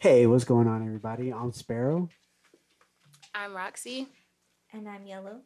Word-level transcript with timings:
Hey, 0.00 0.26
what's 0.26 0.44
going 0.44 0.66
on, 0.66 0.82
everybody? 0.82 1.30
I'm 1.30 1.52
Sparrow, 1.52 2.08
I'm 3.34 3.54
Roxy. 3.54 4.08
And 4.72 4.88
I'm 4.88 5.06
Yellow. 5.06 5.40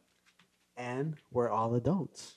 and 0.77 1.15
we're 1.29 1.49
all 1.49 1.75
adults. 1.75 2.35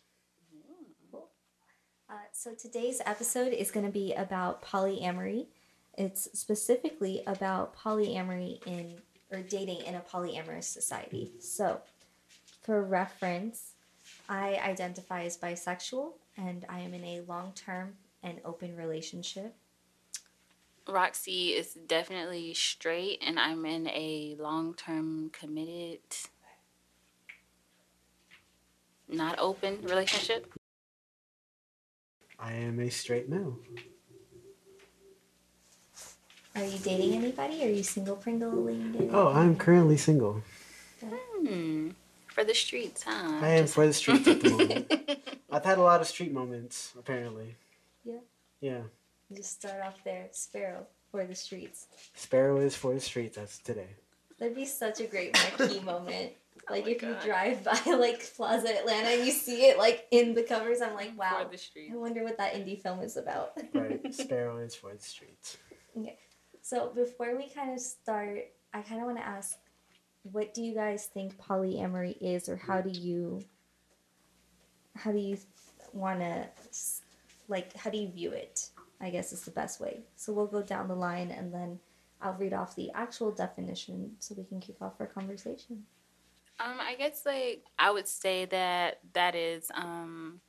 Uh, 1.15 2.15
so 2.33 2.55
today's 2.55 3.01
episode 3.07 3.53
is 3.53 3.71
going 3.71 3.87
to 3.87 3.93
be 3.93 4.15
about 4.15 4.65
polyamory. 4.65 5.47
It's 5.97 6.29
specifically 6.37 7.23
about 7.29 7.77
polyamory 7.77 8.67
in 8.67 8.97
or 9.31 9.41
dating 9.43 9.83
in 9.83 9.95
a 9.95 10.01
polyamorous 10.01 10.65
society. 10.65 11.31
So, 11.39 11.83
for 12.63 12.83
reference, 12.83 13.75
I 14.29 14.57
identify 14.57 15.23
as 15.23 15.37
bisexual 15.37 16.15
and 16.37 16.67
I 16.69 16.81
am 16.81 16.95
in 16.95 17.05
a 17.05 17.21
long-term 17.29 17.95
and 18.25 18.41
open 18.45 18.75
relationship. 18.75 19.55
Roxy 20.89 21.51
is 21.51 21.75
definitely 21.87 22.55
straight, 22.55 23.19
and 23.25 23.39
I'm 23.39 23.67
in 23.67 23.89
a 23.89 24.37
long 24.39 24.75
term 24.75 25.31
committed, 25.31 26.01
not 29.07 29.39
open 29.39 29.81
relationship. 29.83 30.53
I 32.39 32.53
am 32.55 32.81
a 32.81 32.89
straight 32.89 33.29
male. 33.29 33.59
Are 36.57 36.65
you 36.65 36.79
dating 36.79 37.15
anybody? 37.15 37.63
Are 37.65 37.69
you 37.69 37.83
single 37.83 38.17
pringling? 38.17 39.11
Oh, 39.13 39.29
I'm 39.29 39.57
currently 39.57 39.97
single. 39.97 40.43
Hmm. 41.05 41.91
For 42.29 42.45
the 42.45 42.55
streets, 42.55 43.03
huh? 43.03 43.39
I 43.43 43.49
am 43.51 43.65
Just- 43.65 43.75
for 43.75 43.87
the 43.87 43.93
streets 43.93 44.27
at 44.27 44.41
the 44.41 44.51
moment. 44.51 44.93
I've 45.51 45.65
had 45.65 45.79
a 45.79 45.83
lot 45.83 46.01
of 46.01 46.07
street 46.07 46.33
moments, 46.33 46.93
apparently. 46.99 47.57
Yeah. 48.05 48.19
Yeah. 48.61 48.81
Just 49.35 49.61
start 49.61 49.83
off 49.85 49.97
there, 50.05 50.29
Sparrow 50.33 50.87
for 51.11 51.25
the 51.25 51.35
streets. 51.35 51.87
Sparrow 52.15 52.59
is 52.59 52.75
for 52.75 52.95
the 52.95 53.01
streets. 53.01 53.37
That's 53.37 53.59
today. 53.59 53.89
That'd 54.39 54.57
be 54.57 54.65
such 54.65 55.01
a 55.01 55.07
great 55.07 55.37
marquee 55.59 55.81
moment. 55.85 56.33
Oh 56.69 56.75
like 56.75 56.85
my 56.85 56.91
if 56.93 57.03
you 57.03 57.17
drive 57.25 57.65
by 57.65 57.81
like 57.93 58.23
Plaza 58.37 58.69
Atlanta 58.79 59.09
and 59.09 59.27
you 59.27 59.33
see 59.33 59.67
it 59.69 59.79
like 59.79 60.07
in 60.11 60.35
the 60.35 60.43
covers, 60.43 60.81
I'm 60.81 60.95
like, 60.95 61.19
wow. 61.19 61.45
For 61.45 61.53
the 61.53 61.59
streets. 61.59 61.93
I 61.93 61.97
wonder 61.97 62.23
what 62.25 62.39
that 62.39 62.55
indie 62.55 62.81
film 62.81 63.01
is 63.01 63.17
about. 63.17 63.53
Right. 63.75 64.15
Sparrow 64.15 64.59
is 64.59 64.75
for 64.75 64.93
the 64.93 65.03
streets. 65.03 65.57
Okay, 65.97 66.19
so 66.63 66.91
before 66.95 67.37
we 67.37 67.49
kind 67.49 67.73
of 67.73 67.81
start, 67.81 68.39
I 68.73 68.83
kind 68.83 69.01
of 69.01 69.07
want 69.07 69.19
to 69.19 69.27
ask, 69.27 69.57
what 70.23 70.53
do 70.55 70.63
you 70.63 70.75
guys 70.75 71.07
think 71.07 71.39
polyamory 71.39 72.17
is, 72.21 72.49
or 72.49 72.57
how 72.57 72.81
do 72.81 72.91
you, 72.91 73.41
how 74.97 75.13
do 75.13 75.19
you 75.19 75.39
want 75.93 76.21
to, 76.21 76.47
like, 77.49 77.75
how 77.77 77.91
do 77.91 77.99
you 77.99 78.09
view 78.09 78.33
it? 78.33 78.71
I 79.01 79.11
guess 79.11 79.33
is 79.33 79.43
the 79.43 79.51
best 79.51 79.81
way. 79.81 80.01
So 80.17 80.33
we'll 80.33 80.47
go 80.47 80.63
down 80.63 80.89
the 80.89 80.95
line 80.95 81.31
and 81.31 81.53
then 81.53 81.79
I'll 82.21 82.35
read 82.35 82.53
off 82.53 82.75
the 82.75 82.91
actual 82.93 83.31
definition 83.31 84.13
so 84.19 84.35
we 84.37 84.45
can 84.45 84.61
kick 84.61 84.77
off 84.81 84.95
our 85.01 85.07
conversation. 85.07 85.85
Um, 86.61 86.79
I 86.81 86.97
guess 86.97 87.25
like 87.25 87.65
I 87.79 87.91
would 87.91 88.09
say 88.09 88.47
that 88.47 88.99
that 89.13 89.37
is 89.37 89.71
um 89.75 90.41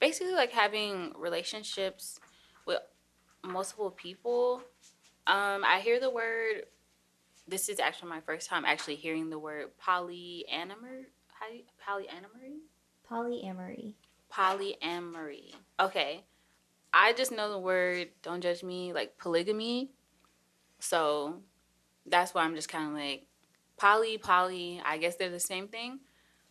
basically 0.00 0.34
like 0.34 0.50
having 0.50 1.12
relationships 1.16 2.18
with 2.66 2.80
multiple 3.44 3.90
people. 3.90 4.62
Um, 5.26 5.64
I 5.64 5.80
hear 5.80 6.00
the 6.00 6.10
word. 6.10 6.64
This 7.46 7.68
is 7.68 7.78
actually 7.78 8.08
my 8.08 8.20
first 8.20 8.48
time 8.48 8.64
actually 8.64 8.96
hearing 8.96 9.30
the 9.30 9.38
word 9.38 9.68
polyamory. 9.86 11.04
How 11.28 11.48
do 11.48 11.54
you, 11.54 11.62
polyamory? 11.86 12.58
Polyamory. 13.08 13.94
Polyamory. 14.32 15.54
Okay, 15.78 16.24
I 16.96 17.12
just 17.12 17.32
know 17.32 17.50
the 17.50 17.58
word. 17.58 18.08
Don't 18.22 18.40
judge 18.40 18.62
me. 18.62 18.92
Like 18.92 19.18
polygamy. 19.18 19.90
So 20.78 21.40
that's 22.06 22.32
why 22.32 22.42
I'm 22.44 22.54
just 22.54 22.68
kind 22.68 22.88
of 22.88 22.94
like 22.94 23.26
poly, 23.76 24.16
poly. 24.16 24.80
I 24.84 24.98
guess 24.98 25.16
they're 25.16 25.28
the 25.30 25.40
same 25.40 25.66
thing, 25.66 25.98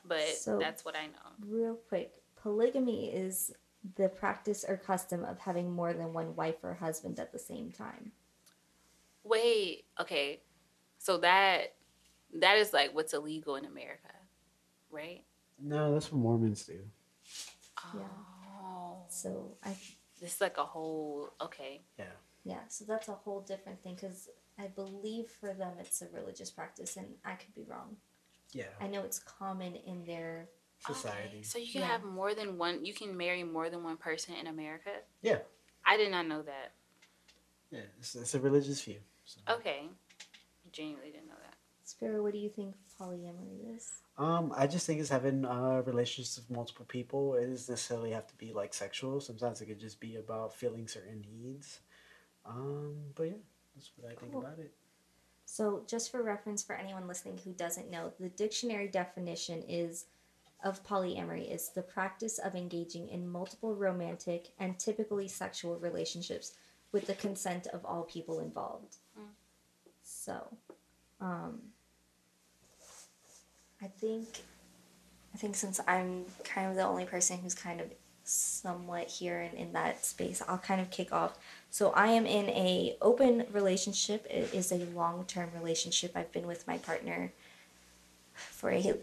but 0.05 0.27
So- 0.27 0.59
that's 0.59 0.83
what 0.83 0.95
I 0.97 1.07
know. 1.07 1.47
Real 1.47 1.75
quick, 1.87 2.13
polygamy 2.35 3.09
is 3.13 3.53
the 3.95 4.09
practice 4.09 4.65
or 4.67 4.75
custom 4.77 5.23
of 5.23 5.39
having 5.39 5.71
more 5.71 5.93
than 5.93 6.11
one 6.13 6.35
wife 6.35 6.55
or 6.63 6.73
husband 6.73 7.19
at 7.19 7.31
the 7.31 7.39
same 7.39 7.71
time. 7.71 8.11
Wait, 9.23 9.85
okay. 9.99 10.41
So 10.97 11.17
that 11.19 11.75
that 12.35 12.57
is 12.57 12.73
like 12.73 12.93
what's 12.93 13.13
illegal 13.13 13.55
in 13.55 13.65
America, 13.65 14.09
right? 14.89 15.23
No, 15.59 15.93
that's 15.93 16.11
what 16.11 16.19
Mormons 16.19 16.65
do. 16.65 16.79
Yeah. 17.95 18.01
Oh, 18.61 19.05
So 19.09 19.57
I 19.63 19.75
this 20.23 20.35
is 20.35 20.41
like 20.41 20.57
a 20.57 20.63
whole 20.63 21.33
okay. 21.41 21.81
Yeah. 21.99 22.05
yeah, 22.45 22.59
so 22.69 22.85
that's 22.87 23.09
a 23.09 23.13
whole 23.13 23.41
different 23.41 23.83
thing 23.83 23.95
because 23.95 24.29
I 24.57 24.67
believe 24.67 25.27
for 25.27 25.53
them 25.53 25.73
it's 25.79 26.01
a 26.01 26.07
religious 26.13 26.49
practice, 26.49 26.95
and 26.97 27.07
I 27.25 27.33
could 27.33 27.53
be 27.53 27.65
wrong. 27.67 27.97
Yeah. 28.53 28.71
I 28.79 28.87
know 28.87 29.01
it's 29.01 29.19
common 29.19 29.75
in 29.75 30.05
their 30.05 30.47
Society. 30.85 31.27
Okay, 31.27 31.43
So 31.43 31.59
you 31.59 31.71
can 31.71 31.81
Yeah. 31.81 31.87
have 31.87 32.03
more 32.03 32.35
than 32.35 32.57
one. 32.57 32.83
You 32.83 32.93
can 32.93 33.15
marry 33.15 33.43
more 33.43 33.69
than 33.69 33.83
one 33.83 33.97
person 33.97 34.35
in 34.35 34.47
America. 34.47 34.91
Yeah. 35.21 35.39
I 35.85 35.95
did 35.97 36.11
not 36.11 36.27
know 36.27 36.41
that. 36.41 36.73
Yeah. 37.71 37.81
It's, 37.99 38.15
it's 38.15 38.35
a 38.35 38.39
religious 38.39 38.81
view. 38.81 38.99
So. 39.25 39.39
Okay, 39.49 39.89
genuinely 40.71 41.11
didn't 41.11 41.27
know 41.27 41.32
that. 41.32 41.32
Sparrow. 41.93 42.23
What 42.23 42.33
do 42.33 42.39
you 42.39 42.49
think 42.49 42.75
polyamory 42.99 43.75
is? 43.75 43.91
Um, 44.17 44.51
I 44.57 44.65
just 44.65 44.87
think 44.87 44.99
it's 44.99 45.09
having 45.09 45.45
uh, 45.45 45.83
relationships 45.85 46.37
with 46.37 46.55
multiple 46.55 46.85
people. 46.87 47.35
It 47.35 47.49
doesn't 47.51 47.73
necessarily 47.73 48.11
have 48.11 48.27
to 48.27 48.35
be 48.35 48.51
like 48.51 48.73
sexual. 48.73 49.21
Sometimes 49.21 49.61
it 49.61 49.67
could 49.67 49.79
just 49.79 49.99
be 49.99 50.15
about 50.15 50.55
filling 50.55 50.87
certain 50.87 51.23
needs. 51.31 51.79
Um, 52.45 52.95
but 53.15 53.23
yeah, 53.23 53.33
that's 53.75 53.91
what 53.95 54.11
I 54.11 54.15
think 54.15 54.33
about 54.33 54.57
it. 54.59 54.71
So, 55.45 55.83
just 55.87 56.11
for 56.11 56.23
reference 56.23 56.63
for 56.63 56.75
anyone 56.75 57.07
listening 57.07 57.39
who 57.43 57.51
doesn't 57.51 57.91
know, 57.91 58.11
the 58.19 58.29
dictionary 58.29 58.87
definition 58.87 59.63
is 59.67 60.05
of 60.63 60.83
polyamory 60.83 61.53
is 61.53 61.69
the 61.69 61.81
practice 61.81 62.39
of 62.39 62.55
engaging 62.55 63.09
in 63.09 63.27
multiple 63.27 63.75
romantic 63.75 64.49
and 64.59 64.79
typically 64.79 65.27
sexual 65.27 65.77
relationships 65.77 66.53
with 66.91 67.05
the 67.05 67.13
consent 67.13 67.67
of 67.67 67.85
all 67.85 68.03
people 68.03 68.39
involved. 68.39 68.95
Mm. 69.19 69.25
So, 70.03 70.47
um, 71.21 71.59
I 73.83 73.87
think 73.99 74.27
I 75.33 75.37
think 75.37 75.55
since 75.55 75.79
I'm 75.87 76.25
kind 76.43 76.69
of 76.69 76.75
the 76.75 76.83
only 76.83 77.05
person 77.05 77.37
who's 77.39 77.55
kind 77.55 77.81
of 77.81 77.87
somewhat 78.23 79.07
here 79.09 79.41
and 79.41 79.53
in 79.57 79.73
that 79.73 80.05
space, 80.05 80.41
I'll 80.47 80.57
kind 80.59 80.79
of 80.79 80.89
kick 80.89 81.11
off. 81.11 81.37
So 81.69 81.89
I 81.91 82.07
am 82.07 82.25
in 82.25 82.49
a 82.49 82.95
open 83.01 83.45
relationship. 83.51 84.25
It 84.29 84.53
is 84.53 84.71
a 84.71 84.77
long 84.95 85.25
term 85.25 85.49
relationship. 85.59 86.15
I've 86.15 86.31
been 86.31 86.47
with 86.47 86.65
my 86.67 86.77
partner 86.77 87.33
for 88.33 88.71
a 88.71 88.93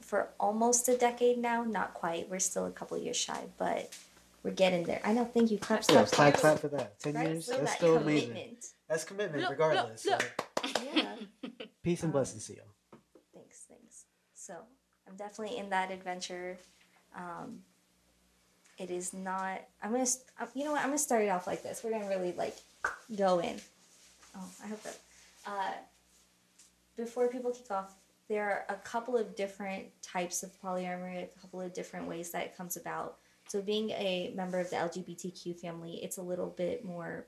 for 0.00 0.28
almost 0.40 0.88
a 0.88 0.96
decade 0.96 1.38
now. 1.38 1.64
Not 1.64 1.92
quite. 1.94 2.30
We're 2.30 2.38
still 2.38 2.66
a 2.66 2.70
couple 2.70 2.96
years 2.96 3.16
shy, 3.16 3.40
but 3.58 3.92
we're 4.42 4.52
getting 4.52 4.84
there. 4.84 5.00
I 5.04 5.12
know. 5.12 5.24
Thank 5.26 5.50
you. 5.50 5.58
Clap, 5.58 5.80
Yeah, 5.80 5.96
clap, 5.96 6.08
clap, 6.08 6.34
clap. 6.34 6.40
clap 6.40 6.58
for 6.60 6.68
that. 6.68 6.98
Ten 7.00 7.14
Right? 7.14 7.28
years. 7.28 7.46
So 7.46 7.52
That's 7.58 7.64
that 7.72 7.76
still 7.76 7.96
amazing. 7.98 8.28
commitment. 8.28 8.66
That's 8.88 9.04
commitment, 9.04 9.42
Look, 9.42 9.50
regardless. 9.50 10.06
look, 10.06 10.22
so 10.64 10.70
Yeah. 10.94 11.16
Peace 11.82 12.02
and 12.02 12.08
um, 12.10 12.12
blessings 12.12 12.46
to 12.46 12.54
you. 12.54 12.62
So 14.44 14.54
I'm 15.08 15.16
definitely 15.16 15.56
in 15.56 15.70
that 15.70 15.90
adventure. 15.90 16.58
Um, 17.16 17.60
it 18.78 18.90
is 18.90 19.14
not. 19.14 19.62
I'm 19.82 19.90
gonna. 19.92 20.04
uh, 20.38 20.46
You 20.54 20.64
know 20.64 20.72
what? 20.72 20.80
I'm 20.80 20.88
gonna 20.88 20.98
start 20.98 21.22
it 21.22 21.28
off 21.28 21.46
like 21.46 21.62
this. 21.62 21.82
We're 21.82 21.92
gonna 21.92 22.08
really 22.08 22.32
like 22.32 22.54
go 23.16 23.38
in. 23.38 23.58
Oh, 24.36 24.46
I 24.62 24.66
hope 24.66 24.82
that. 24.82 24.98
Uh, 25.46 25.72
before 26.96 27.28
people 27.28 27.52
kick 27.52 27.70
off, 27.70 27.94
there 28.28 28.44
are 28.68 28.74
a 28.74 28.78
couple 28.80 29.16
of 29.16 29.34
different 29.34 29.86
types 30.02 30.42
of 30.42 30.50
polyamory. 30.60 31.22
A 31.24 31.40
couple 31.40 31.62
of 31.62 31.72
different 31.72 32.06
ways 32.06 32.30
that 32.32 32.44
it 32.44 32.56
comes 32.56 32.76
about. 32.76 33.16
So 33.48 33.62
being 33.62 33.90
a 33.90 34.32
member 34.36 34.58
of 34.60 34.68
the 34.68 34.76
LGBTQ 34.76 35.58
family, 35.58 36.00
it's 36.02 36.18
a 36.18 36.22
little 36.22 36.48
bit 36.48 36.84
more 36.84 37.26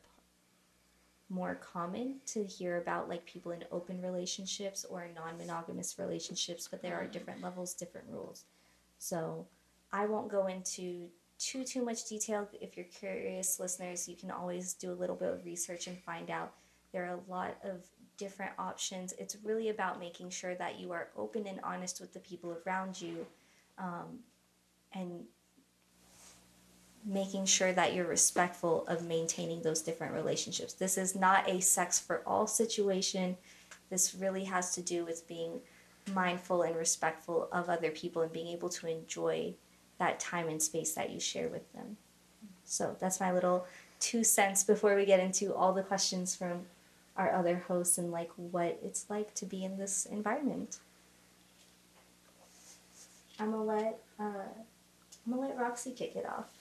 more 1.29 1.57
common 1.57 2.17
to 2.27 2.45
hear 2.45 2.79
about 2.79 3.09
like 3.09 3.25
people 3.27 3.53
in 3.53 3.65
open 3.73 4.01
relationships 4.01 4.85
or 4.89 5.09
non-monogamous 5.15 5.99
relationships 5.99 6.69
but 6.69 6.81
there 6.83 6.97
are 6.97 7.07
different 7.07 7.43
levels 7.43 7.75
different 7.75 8.07
rules. 8.11 8.45
So 8.99 9.47
i 9.93 10.07
won't 10.07 10.31
go 10.31 10.47
into 10.47 11.09
too 11.39 11.65
too 11.65 11.85
much 11.85 12.09
detail. 12.09 12.49
If 12.61 12.77
you're 12.77 12.87
curious 12.87 13.61
listeners 13.61 14.09
you 14.09 14.17
can 14.17 14.31
always 14.31 14.75
do 14.75 14.93
a 14.93 14.95
little 14.95 15.17
bit 15.17 15.33
of 15.33 15.45
research 15.45 15.87
and 15.87 15.99
find 15.99 16.31
out. 16.31 16.53
There 16.93 17.05
are 17.05 17.19
a 17.19 17.31
lot 17.31 17.57
of 17.65 17.85
different 18.17 18.53
options. 18.59 19.13
It's 19.19 19.37
really 19.45 19.69
about 19.69 20.01
making 20.01 20.31
sure 20.31 20.55
that 20.55 20.79
you 20.81 20.93
are 20.93 21.09
open 21.17 21.47
and 21.47 21.61
honest 21.63 22.01
with 22.01 22.13
the 22.15 22.21
people 22.21 22.57
around 22.65 23.01
you 23.01 23.27
um, 23.79 24.21
and 24.93 25.25
making 27.07 27.47
sure 27.47 27.73
that 27.73 27.95
you're 27.95 28.07
respectful 28.07 28.85
of 28.89 29.07
maintaining 29.07 29.63
those 29.63 29.81
different 29.81 30.13
relationships. 30.13 30.73
This 30.73 30.99
is 30.99 31.15
not 31.15 31.49
a 31.49 31.61
sex 31.61 32.01
for 32.01 32.21
all 32.27 32.47
situation. 32.49 33.37
This 33.91 34.15
really 34.15 34.45
has 34.45 34.75
to 34.75 34.83
do 34.83 35.05
with 35.05 35.27
being 35.29 35.61
mindful 36.13 36.63
and 36.63 36.75
respectful 36.75 37.49
of 37.53 37.69
other 37.69 37.91
people 37.91 38.23
and 38.23 38.33
being 38.33 38.49
able 38.49 38.69
to 38.71 38.89
enjoy 38.89 39.55
that 39.99 40.19
time 40.19 40.49
and 40.49 40.61
space 40.61 40.95
that 40.95 41.11
you 41.11 41.21
share 41.21 41.49
with 41.49 41.73
them. 41.73 41.97
So 42.65 42.97
that's 42.99 43.21
my 43.21 43.33
little 43.33 43.67
two 44.01 44.25
cents 44.25 44.65
before 44.65 44.97
we 44.97 45.05
get 45.05 45.21
into 45.21 45.55
all 45.55 45.73
the 45.73 45.83
questions 45.83 46.35
from 46.35 46.63
our 47.17 47.33
other 47.33 47.65
hosts 47.69 47.99
and 47.99 48.11
like 48.11 48.31
what 48.37 48.79
it's 48.83 49.07
like 49.09 49.33
to 49.35 49.47
be 49.47 49.65
in 49.65 49.79
this 49.79 50.07
environment. 50.07 50.79
I'm 53.39 53.53
gonna 53.53 53.65
let 53.65 53.99
uh, 54.19 54.49
I'm 55.27 55.33
gonna 55.33 55.49
let 55.49 55.59
Roxy 55.59 55.93
kick 55.93 56.17
it 56.17 56.27
off. 56.27 56.56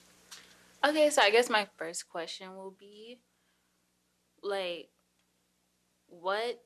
Okay, 0.86 1.10
so 1.10 1.22
I 1.22 1.30
guess 1.30 1.50
my 1.50 1.66
first 1.76 2.08
question 2.08 2.54
will 2.54 2.74
be 2.78 3.18
like 4.42 4.88
what 6.08 6.60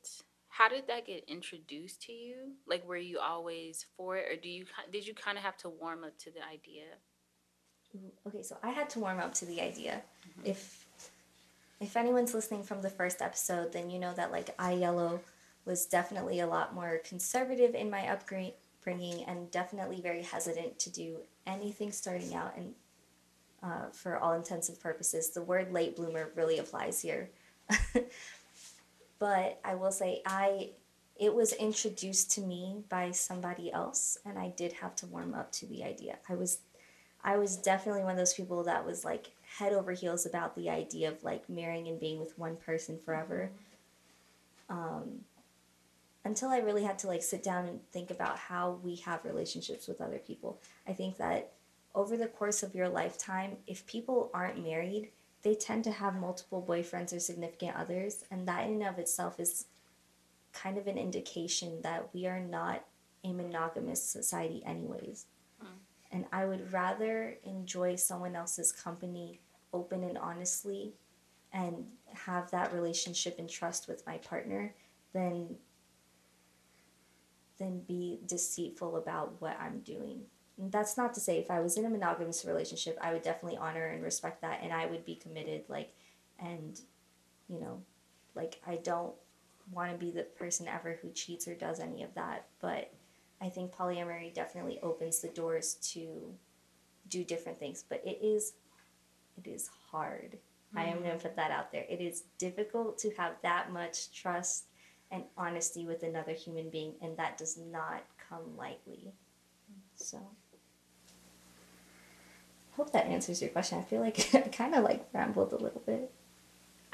how 0.48 0.68
did 0.68 0.88
that 0.88 1.06
get 1.06 1.24
introduced 1.28 2.02
to 2.02 2.12
you? 2.12 2.34
Like 2.66 2.86
were 2.86 2.96
you 2.96 3.18
always 3.18 3.86
for 3.96 4.16
it 4.16 4.30
or 4.30 4.36
do 4.36 4.48
you 4.48 4.66
did 4.92 5.06
you 5.06 5.14
kind 5.14 5.38
of 5.38 5.44
have 5.44 5.56
to 5.58 5.70
warm 5.70 6.04
up 6.04 6.18
to 6.18 6.30
the 6.30 6.40
idea? 6.44 6.84
Okay, 8.26 8.42
so 8.42 8.56
I 8.62 8.70
had 8.70 8.90
to 8.90 9.00
warm 9.00 9.18
up 9.18 9.34
to 9.34 9.46
the 9.46 9.60
idea. 9.60 10.02
Mm-hmm. 10.28 10.50
If 10.50 10.86
if 11.80 11.96
anyone's 11.96 12.34
listening 12.34 12.62
from 12.62 12.82
the 12.82 12.90
first 12.90 13.22
episode, 13.22 13.72
then 13.72 13.88
you 13.88 13.98
know 13.98 14.12
that 14.14 14.32
like 14.32 14.54
I 14.58 14.72
Yellow 14.72 15.20
was 15.64 15.86
definitely 15.86 16.40
a 16.40 16.46
lot 16.46 16.74
more 16.74 17.00
conservative 17.04 17.74
in 17.74 17.90
my 17.90 18.08
upbringing 18.08 19.24
and 19.26 19.50
definitely 19.50 20.00
very 20.00 20.22
hesitant 20.22 20.78
to 20.80 20.90
do 20.90 21.18
anything 21.46 21.92
starting 21.92 22.34
out 22.34 22.56
and 22.56 22.74
uh, 23.62 23.90
for 23.92 24.16
all 24.18 24.32
intensive 24.32 24.80
purposes, 24.80 25.30
the 25.30 25.42
word 25.42 25.72
late 25.72 25.96
bloomer 25.96 26.30
really 26.34 26.58
applies 26.58 27.00
here. 27.00 27.30
but 29.18 29.60
I 29.64 29.74
will 29.74 29.92
say 29.92 30.22
I 30.26 30.70
it 31.18 31.34
was 31.34 31.52
introduced 31.52 32.30
to 32.32 32.40
me 32.40 32.82
by 32.88 33.10
somebody 33.10 33.70
else 33.70 34.16
and 34.24 34.38
I 34.38 34.48
did 34.56 34.72
have 34.72 34.96
to 34.96 35.06
warm 35.06 35.34
up 35.34 35.52
to 35.52 35.66
the 35.66 35.84
idea. 35.84 36.18
I 36.28 36.34
was 36.34 36.58
I 37.22 37.36
was 37.36 37.56
definitely 37.56 38.02
one 38.02 38.12
of 38.12 38.16
those 38.16 38.32
people 38.32 38.64
that 38.64 38.86
was 38.86 39.04
like 39.04 39.30
head 39.58 39.72
over 39.72 39.92
heels 39.92 40.24
about 40.24 40.56
the 40.56 40.70
idea 40.70 41.10
of 41.10 41.22
like 41.22 41.48
marrying 41.48 41.88
and 41.88 42.00
being 42.00 42.18
with 42.18 42.38
one 42.38 42.56
person 42.56 42.98
forever. 42.98 43.50
Um, 44.70 45.20
until 46.24 46.50
I 46.50 46.58
really 46.58 46.84
had 46.84 46.98
to 47.00 47.06
like 47.06 47.22
sit 47.22 47.42
down 47.42 47.66
and 47.66 47.80
think 47.92 48.10
about 48.10 48.38
how 48.38 48.78
we 48.82 48.96
have 48.96 49.24
relationships 49.24 49.88
with 49.88 50.00
other 50.00 50.18
people. 50.18 50.58
I 50.86 50.92
think 50.92 51.18
that 51.18 51.52
over 51.94 52.16
the 52.16 52.26
course 52.26 52.62
of 52.62 52.74
your 52.74 52.88
lifetime, 52.88 53.56
if 53.66 53.86
people 53.86 54.30
aren't 54.32 54.64
married, 54.64 55.10
they 55.42 55.54
tend 55.54 55.84
to 55.84 55.92
have 55.92 56.14
multiple 56.14 56.64
boyfriends 56.66 57.14
or 57.14 57.20
significant 57.20 57.76
others, 57.76 58.24
and 58.30 58.46
that 58.46 58.66
in 58.66 58.74
and 58.74 58.86
of 58.86 58.98
itself 58.98 59.40
is 59.40 59.66
kind 60.52 60.76
of 60.76 60.86
an 60.86 60.98
indication 60.98 61.80
that 61.82 62.08
we 62.12 62.26
are 62.26 62.40
not 62.40 62.84
a 63.24 63.32
monogamous 63.32 64.02
society, 64.02 64.62
anyways. 64.64 65.26
Mm. 65.62 65.66
And 66.12 66.24
I 66.32 66.44
would 66.44 66.72
rather 66.72 67.36
enjoy 67.44 67.96
someone 67.96 68.36
else's 68.36 68.72
company 68.72 69.40
open 69.72 70.04
and 70.04 70.18
honestly 70.18 70.92
and 71.52 71.84
have 72.12 72.50
that 72.50 72.72
relationship 72.72 73.38
and 73.38 73.48
trust 73.48 73.88
with 73.88 74.06
my 74.06 74.18
partner 74.18 74.74
than 75.12 75.56
than 77.58 77.80
be 77.80 78.18
deceitful 78.26 78.96
about 78.96 79.34
what 79.40 79.58
I'm 79.60 79.80
doing 79.80 80.22
that's 80.68 80.96
not 80.96 81.14
to 81.14 81.20
say 81.20 81.38
if 81.38 81.50
I 81.50 81.60
was 81.60 81.76
in 81.76 81.86
a 81.86 81.90
monogamous 81.90 82.44
relationship, 82.44 82.98
I 83.00 83.12
would 83.12 83.22
definitely 83.22 83.58
honor 83.58 83.86
and 83.86 84.02
respect 84.02 84.42
that 84.42 84.60
and 84.62 84.72
I 84.72 84.86
would 84.86 85.04
be 85.04 85.14
committed 85.14 85.64
like 85.68 85.94
and 86.38 86.80
you 87.48 87.60
know, 87.60 87.82
like 88.34 88.60
I 88.66 88.76
don't 88.76 89.14
want 89.72 89.92
to 89.92 89.98
be 89.98 90.10
the 90.10 90.22
person 90.22 90.68
ever 90.68 90.98
who 91.00 91.10
cheats 91.10 91.46
or 91.48 91.54
does 91.54 91.80
any 91.80 92.02
of 92.02 92.14
that, 92.14 92.46
but 92.60 92.92
I 93.40 93.48
think 93.48 93.74
polyamory 93.74 94.34
definitely 94.34 94.78
opens 94.82 95.20
the 95.20 95.28
doors 95.28 95.74
to 95.92 96.34
do 97.08 97.24
different 97.24 97.58
things, 97.58 97.84
but 97.88 98.02
it 98.04 98.18
is 98.22 98.52
it 99.42 99.48
is 99.48 99.70
hard. 99.90 100.36
Mm-hmm. 100.74 100.78
I 100.78 100.84
am 100.84 100.98
going 100.98 101.04
to 101.04 101.10
mm-hmm. 101.10 101.22
put 101.22 101.36
that 101.36 101.50
out 101.50 101.72
there. 101.72 101.86
It 101.88 102.00
is 102.00 102.24
difficult 102.38 102.98
to 102.98 103.10
have 103.16 103.32
that 103.42 103.72
much 103.72 104.12
trust 104.12 104.66
and 105.10 105.24
honesty 105.36 105.86
with 105.86 106.02
another 106.02 106.32
human 106.32 106.68
being 106.68 106.94
and 107.00 107.16
that 107.16 107.38
does 107.38 107.56
not 107.56 108.04
come 108.28 108.56
lightly. 108.56 109.12
So 109.96 110.18
hope 112.80 112.92
that 112.92 113.04
answers 113.04 113.42
your 113.42 113.50
question. 113.50 113.78
I 113.78 113.82
feel 113.82 114.00
like 114.00 114.30
I 114.34 114.40
kind 114.40 114.74
of 114.74 114.82
like 114.82 115.06
rambled 115.12 115.52
a 115.52 115.56
little 115.56 115.82
bit. 115.84 116.10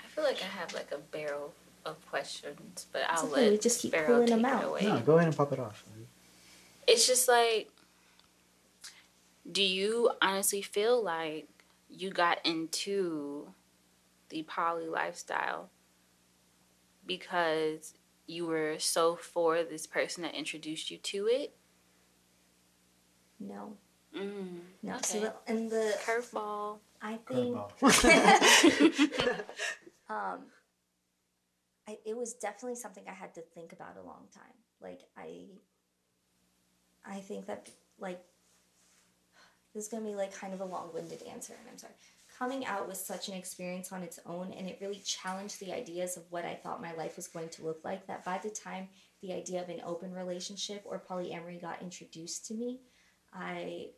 I 0.00 0.02
feel 0.02 0.24
like 0.24 0.42
I 0.42 0.46
have 0.46 0.74
like 0.74 0.90
a 0.90 0.98
barrel 0.98 1.52
of 1.84 2.04
questions, 2.10 2.86
but 2.92 3.02
I'll 3.08 3.26
okay, 3.26 3.42
let 3.42 3.50
we 3.52 3.58
just 3.58 3.80
keep 3.80 3.92
Sparrow 3.92 4.06
pulling 4.06 4.30
them 4.30 4.44
out. 4.44 4.64
Away. 4.64 4.82
No, 4.82 4.98
go 5.00 5.14
ahead 5.14 5.28
and 5.28 5.36
pop 5.36 5.52
it 5.52 5.60
off. 5.60 5.84
It's 6.88 7.06
just 7.06 7.28
like, 7.28 7.70
do 9.50 9.62
you 9.62 10.10
honestly 10.20 10.60
feel 10.60 11.00
like 11.00 11.48
you 11.88 12.10
got 12.10 12.44
into 12.44 13.48
the 14.30 14.42
poly 14.42 14.88
lifestyle 14.88 15.70
because 17.06 17.94
you 18.26 18.44
were 18.44 18.74
so 18.80 19.14
for 19.14 19.62
this 19.62 19.86
person 19.86 20.24
that 20.24 20.34
introduced 20.34 20.90
you 20.90 20.98
to 20.98 21.28
it? 21.28 21.54
No. 23.38 23.76
Mm, 24.16 24.60
no, 24.82 24.94
okay. 24.94 25.02
so 25.02 25.20
the, 25.20 25.34
and 25.46 25.70
the 25.70 25.94
curveball. 26.04 26.78
I 27.02 27.18
think. 27.28 27.56
um, 30.08 30.38
I, 31.86 31.98
it 32.04 32.16
was 32.16 32.34
definitely 32.34 32.76
something 32.76 33.04
I 33.08 33.12
had 33.12 33.34
to 33.34 33.42
think 33.42 33.72
about 33.72 33.96
a 34.02 34.06
long 34.06 34.24
time. 34.34 34.54
Like 34.80 35.02
I, 35.16 35.42
I 37.04 37.20
think 37.20 37.46
that 37.46 37.68
like 37.98 38.20
this 39.74 39.84
is 39.84 39.90
gonna 39.90 40.06
be 40.06 40.14
like 40.14 40.34
kind 40.34 40.54
of 40.54 40.60
a 40.60 40.64
long-winded 40.64 41.22
answer, 41.30 41.54
and 41.58 41.68
I'm 41.70 41.78
sorry. 41.78 41.94
Coming 42.38 42.66
out 42.66 42.86
was 42.86 43.02
such 43.02 43.28
an 43.28 43.34
experience 43.34 43.92
on 43.92 44.02
its 44.02 44.18
own, 44.26 44.52
and 44.52 44.68
it 44.68 44.78
really 44.80 45.00
challenged 45.04 45.60
the 45.60 45.72
ideas 45.72 46.16
of 46.16 46.24
what 46.30 46.44
I 46.44 46.54
thought 46.54 46.82
my 46.82 46.92
life 46.94 47.16
was 47.16 47.28
going 47.28 47.48
to 47.50 47.64
look 47.64 47.80
like. 47.84 48.06
That 48.06 48.24
by 48.24 48.38
the 48.38 48.50
time 48.50 48.88
the 49.22 49.32
idea 49.32 49.62
of 49.62 49.68
an 49.68 49.80
open 49.84 50.12
relationship 50.12 50.82
or 50.86 51.02
polyamory 51.08 51.60
got 51.60 51.82
introduced 51.82 52.46
to 52.46 52.54
me, 52.54 52.80
I 53.32 53.90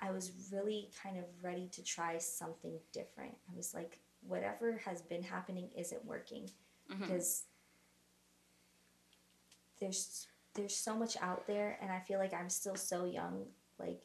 I 0.00 0.10
was 0.10 0.32
really 0.52 0.90
kind 1.02 1.16
of 1.16 1.24
ready 1.42 1.68
to 1.72 1.82
try 1.82 2.18
something 2.18 2.78
different. 2.92 3.34
I 3.50 3.56
was 3.56 3.72
like, 3.74 4.00
whatever 4.26 4.80
has 4.84 5.02
been 5.02 5.22
happening 5.22 5.70
isn't 5.76 6.04
working 6.04 6.50
mm-hmm. 6.90 7.00
because 7.00 7.44
there's 9.80 10.26
there's 10.54 10.74
so 10.74 10.96
much 10.96 11.16
out 11.20 11.46
there, 11.46 11.78
and 11.82 11.92
I 11.92 12.00
feel 12.00 12.18
like 12.18 12.32
I'm 12.32 12.48
still 12.48 12.76
so 12.76 13.04
young. 13.04 13.44
Like, 13.78 14.02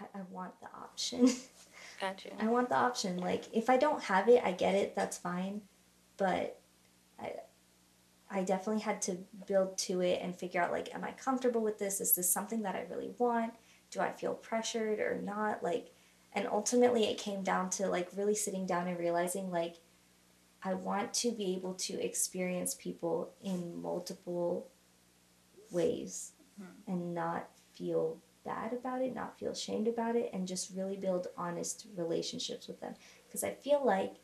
I, 0.00 0.04
I 0.18 0.22
want 0.30 0.58
the 0.60 0.68
option. 0.68 1.28
Gotcha. 2.00 2.30
I 2.38 2.46
want 2.46 2.68
the 2.68 2.76
option. 2.76 3.18
Like, 3.18 3.44
if 3.52 3.68
I 3.68 3.76
don't 3.76 4.02
have 4.04 4.28
it, 4.28 4.42
I 4.44 4.52
get 4.52 4.74
it. 4.74 4.94
That's 4.94 5.18
fine, 5.18 5.62
but 6.16 6.60
I. 7.20 7.32
I 8.28 8.42
definitely 8.42 8.82
had 8.82 9.02
to 9.02 9.18
build 9.46 9.78
to 9.78 10.00
it 10.00 10.18
and 10.20 10.34
figure 10.34 10.60
out 10.60 10.72
like, 10.72 10.92
am 10.92 11.04
I 11.04 11.12
comfortable 11.12 11.60
with 11.60 11.78
this? 11.78 12.00
Is 12.00 12.16
this 12.16 12.28
something 12.28 12.62
that 12.62 12.74
I 12.74 12.84
really 12.90 13.14
want? 13.18 13.54
Do 13.90 14.00
I 14.00 14.12
feel 14.12 14.34
pressured 14.34 14.98
or 14.98 15.20
not? 15.22 15.62
Like, 15.62 15.92
and 16.32 16.46
ultimately 16.46 17.04
it 17.04 17.18
came 17.18 17.42
down 17.42 17.70
to 17.70 17.88
like 17.88 18.08
really 18.16 18.34
sitting 18.34 18.66
down 18.66 18.88
and 18.88 18.98
realizing 18.98 19.50
like, 19.50 19.76
I 20.62 20.74
want 20.74 21.14
to 21.14 21.30
be 21.30 21.54
able 21.54 21.74
to 21.74 22.00
experience 22.02 22.74
people 22.74 23.32
in 23.42 23.80
multiple 23.80 24.68
ways 25.70 26.32
mm-hmm. 26.60 26.92
and 26.92 27.14
not 27.14 27.48
feel 27.74 28.18
bad 28.44 28.72
about 28.72 29.02
it, 29.02 29.14
not 29.14 29.38
feel 29.38 29.52
ashamed 29.52 29.88
about 29.88 30.16
it, 30.16 30.30
and 30.32 30.46
just 30.46 30.74
really 30.74 30.96
build 30.96 31.28
honest 31.36 31.86
relationships 31.96 32.68
with 32.68 32.80
them. 32.80 32.94
Because 33.26 33.44
I 33.44 33.50
feel 33.50 33.84
like 33.84 34.14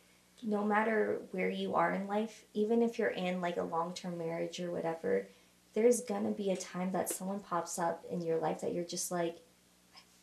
no 0.43 0.65
matter 0.65 1.23
where 1.31 1.51
you 1.51 1.75
are 1.75 1.93
in 1.93 2.07
life, 2.07 2.45
even 2.55 2.83
if 2.83 2.99
you're 2.99 3.09
in 3.09 3.41
like 3.41 3.57
a 3.57 3.63
long 3.63 3.95
term 3.95 4.19
marriage 4.19 4.61
or 4.61 4.71
whatever, 4.71 5.29
there's 5.75 6.01
gonna 6.01 6.31
be 6.31 6.51
a 6.51 6.57
time 6.57 6.93
that 6.93 7.09
someone 7.09 7.41
pops 7.41 7.79
up 7.79 8.05
in 8.11 8.21
your 8.21 8.39
life 8.39 8.61
that 8.61 8.73
you're 8.73 8.85
just 8.85 9.11
like, 9.11 9.39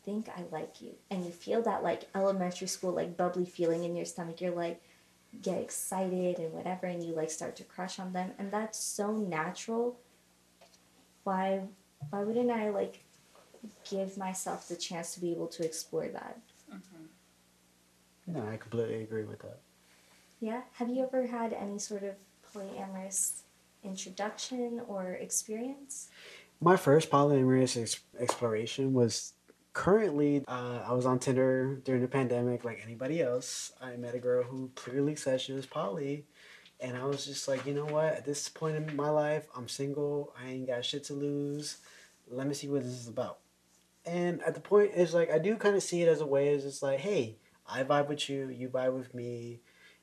think 0.04 0.28
I 0.28 0.44
like 0.50 0.80
you. 0.80 0.94
And 1.10 1.24
you 1.24 1.30
feel 1.30 1.62
that 1.62 1.82
like 1.82 2.08
elementary 2.14 2.66
school, 2.66 2.92
like 2.92 3.16
bubbly 3.16 3.46
feeling 3.46 3.84
in 3.84 3.96
your 3.96 4.04
stomach. 4.04 4.40
You're 4.40 4.54
like, 4.54 4.82
get 5.42 5.60
excited 5.60 6.38
and 6.38 6.52
whatever, 6.52 6.86
and 6.86 7.02
you 7.02 7.14
like 7.14 7.30
start 7.30 7.56
to 7.56 7.64
crush 7.64 7.98
on 7.98 8.12
them. 8.12 8.32
And 8.38 8.50
that's 8.50 8.78
so 8.78 9.12
natural. 9.12 9.98
Why, 11.24 11.62
why 12.10 12.22
wouldn't 12.22 12.50
I 12.50 12.70
like 12.70 13.04
give 13.88 14.16
myself 14.16 14.68
the 14.68 14.76
chance 14.76 15.14
to 15.14 15.20
be 15.20 15.32
able 15.32 15.48
to 15.48 15.64
explore 15.64 16.08
that? 16.08 16.38
Mm-hmm. 16.72 18.34
No, 18.34 18.48
I 18.48 18.56
completely 18.56 19.02
agree 19.02 19.24
with 19.24 19.40
that. 19.40 19.58
Yeah. 20.40 20.62
Have 20.74 20.88
you 20.88 21.04
ever 21.04 21.26
had 21.26 21.52
any 21.52 21.78
sort 21.78 22.02
of 22.02 22.14
polyamorous 22.54 23.42
introduction 23.84 24.80
or 24.88 25.12
experience? 25.12 26.08
My 26.60 26.76
first 26.76 27.10
polyamorous 27.10 27.80
ex- 27.80 28.00
exploration 28.18 28.92
was 28.92 29.34
currently 29.72 30.44
uh, 30.48 30.80
i 30.86 30.92
was 30.92 31.06
on 31.06 31.18
tinder 31.18 31.80
during 31.84 32.02
the 32.02 32.08
pandemic 32.08 32.64
like 32.64 32.80
anybody 32.84 33.22
else. 33.22 33.72
I 33.80 33.96
met 33.96 34.14
a 34.14 34.18
girl 34.18 34.42
who 34.42 34.70
clearly 34.74 35.16
said 35.16 35.40
she 35.40 35.52
was 35.52 35.66
poly. 35.66 36.26
And 36.80 36.96
i 36.96 37.04
was 37.04 37.26
just 37.26 37.46
like 37.46 37.66
you 37.66 37.74
know 37.74 37.86
what? 37.86 38.14
At 38.14 38.24
this 38.24 38.48
point 38.48 38.76
in 38.76 38.96
my 38.96 39.10
life 39.10 39.46
i'm 39.56 39.68
single. 39.68 40.34
I 40.40 40.48
ain't 40.50 40.66
got 40.66 40.84
shit 40.84 41.04
to 41.04 41.14
lose. 41.14 41.78
Let 42.28 42.46
me 42.46 42.54
see 42.54 42.68
what 42.68 42.82
this 42.82 42.92
is 42.92 43.08
about. 43.08 43.38
And 44.04 44.42
at 44.42 44.54
the 44.54 44.60
point 44.60 44.92
it's 44.94 45.14
like 45.14 45.30
i 45.30 45.38
do 45.38 45.56
kind 45.56 45.76
of 45.76 45.82
see 45.82 46.02
it 46.02 46.08
as 46.08 46.20
a 46.20 46.26
way 46.26 46.52
as 46.54 46.64
it's 46.64 46.82
like 46.82 47.00
hey 47.00 47.36
i 47.66 47.82
vibe 47.84 48.08
with 48.08 48.28
you. 48.28 48.48
You 48.48 48.68
vibe 48.68 48.96
with 48.96 49.14
me. 49.14 49.60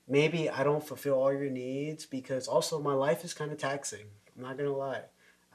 Maybe 0.08 0.50
I 0.50 0.64
don't 0.64 0.88
fulfill 0.88 1.16
all 1.16 1.34
your 1.34 1.50
needs 1.50 2.06
because 2.06 2.48
also 2.48 2.80
my 2.80 2.94
life 2.94 3.26
is 3.26 3.34
kind 3.34 3.52
of 3.52 3.58
taxing. 3.58 4.06
I'm 4.36 4.44
not 4.44 4.58
gonna 4.58 4.72
lie. 4.72 5.04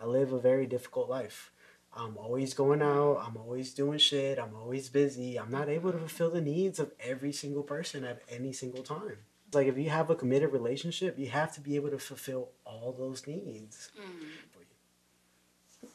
I 0.00 0.04
live 0.04 0.32
a 0.32 0.38
very 0.38 0.66
difficult 0.66 1.08
life. 1.08 1.52
I'm 1.94 2.16
always 2.16 2.54
going 2.54 2.80
out, 2.82 3.22
I'm 3.26 3.36
always 3.36 3.74
doing 3.74 3.98
shit, 3.98 4.38
I'm 4.38 4.54
always 4.56 4.88
busy. 4.88 5.38
I'm 5.38 5.50
not 5.50 5.68
able 5.68 5.92
to 5.92 5.98
fulfill 5.98 6.30
the 6.30 6.40
needs 6.40 6.78
of 6.78 6.92
every 6.98 7.32
single 7.32 7.62
person 7.62 8.04
at 8.04 8.22
any 8.30 8.52
single 8.52 8.82
time. 8.82 9.18
Like 9.52 9.66
if 9.66 9.76
you 9.76 9.90
have 9.90 10.08
a 10.08 10.14
committed 10.14 10.52
relationship, 10.52 11.18
you 11.18 11.28
have 11.28 11.52
to 11.54 11.60
be 11.60 11.76
able 11.76 11.90
to 11.90 11.98
fulfill 11.98 12.48
all 12.64 12.94
those 12.98 13.26
needs. 13.26 13.90
Mm. 14.00 14.28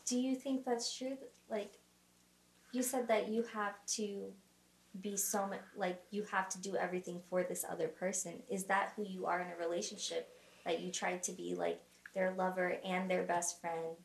Do 0.06 0.18
you 0.18 0.36
think 0.36 0.66
that's 0.66 0.96
true? 0.96 1.18
Like, 1.50 1.74
you 2.72 2.82
said 2.84 3.08
that 3.08 3.30
you 3.30 3.44
have 3.54 3.74
to 3.96 4.32
be 5.02 5.18
so 5.18 5.48
much 5.48 5.62
like 5.76 6.02
you 6.12 6.24
have 6.32 6.50
to 6.50 6.62
do 6.62 6.76
everything 6.76 7.22
for 7.30 7.44
this 7.44 7.66
other 7.70 7.88
person. 7.88 8.34
Is 8.50 8.66
that 8.66 8.94
who 8.96 9.04
you 9.04 9.26
are 9.26 9.42
in 9.42 9.48
a 9.48 9.58
relationship? 9.58 10.30
That 10.66 10.82
you 10.82 10.92
try 10.92 11.18
to 11.18 11.32
be 11.32 11.56
like 11.56 11.82
their 12.14 12.34
lover 12.38 12.78
and 12.84 13.10
their 13.10 13.24
best 13.24 13.62
friend, 13.62 13.96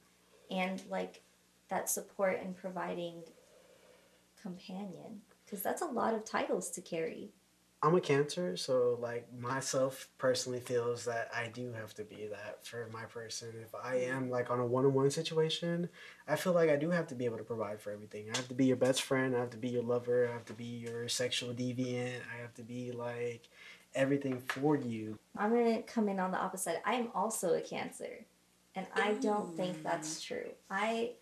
and 0.50 0.82
like 0.90 1.21
that 1.72 1.88
support 1.88 2.38
and 2.42 2.54
providing 2.54 3.22
companion? 4.40 5.22
Because 5.44 5.62
that's 5.62 5.82
a 5.82 5.86
lot 5.86 6.14
of 6.14 6.24
titles 6.24 6.70
to 6.72 6.80
carry. 6.80 7.30
I'm 7.84 7.96
a 7.96 8.00
cancer, 8.00 8.56
so 8.56 8.96
like 9.00 9.26
myself 9.36 10.08
personally 10.16 10.60
feels 10.60 11.04
that 11.06 11.30
I 11.34 11.48
do 11.48 11.72
have 11.72 11.92
to 11.94 12.04
be 12.04 12.28
that 12.30 12.64
for 12.64 12.88
my 12.92 13.02
person. 13.06 13.48
If 13.60 13.74
I 13.74 13.96
mm-hmm. 13.96 14.16
am 14.16 14.30
like 14.30 14.50
on 14.52 14.60
a 14.60 14.66
one 14.66 14.84
on 14.84 14.94
one 14.94 15.10
situation, 15.10 15.88
I 16.28 16.36
feel 16.36 16.52
like 16.52 16.70
I 16.70 16.76
do 16.76 16.90
have 16.90 17.08
to 17.08 17.16
be 17.16 17.24
able 17.24 17.38
to 17.38 17.44
provide 17.44 17.80
for 17.80 17.90
everything. 17.90 18.26
I 18.32 18.36
have 18.36 18.46
to 18.48 18.54
be 18.54 18.66
your 18.66 18.76
best 18.76 19.02
friend, 19.02 19.34
I 19.34 19.40
have 19.40 19.50
to 19.50 19.56
be 19.56 19.70
your 19.70 19.82
lover, 19.82 20.28
I 20.28 20.32
have 20.32 20.44
to 20.44 20.52
be 20.52 20.64
your 20.64 21.08
sexual 21.08 21.52
deviant, 21.52 22.20
I 22.32 22.40
have 22.40 22.54
to 22.54 22.62
be 22.62 22.92
like 22.92 23.48
everything 23.96 24.38
for 24.46 24.76
you. 24.76 25.18
I'm 25.36 25.50
gonna 25.50 25.82
come 25.82 26.08
in 26.08 26.20
on 26.20 26.30
the 26.30 26.38
opposite. 26.38 26.80
I 26.86 26.94
am 26.94 27.08
also 27.16 27.54
a 27.54 27.60
cancer, 27.60 28.24
and 28.76 28.86
I 28.94 29.14
don't 29.14 29.56
think 29.56 29.82
that's 29.82 30.20
mm. 30.20 30.26
true. 30.28 30.50
I 30.70 31.12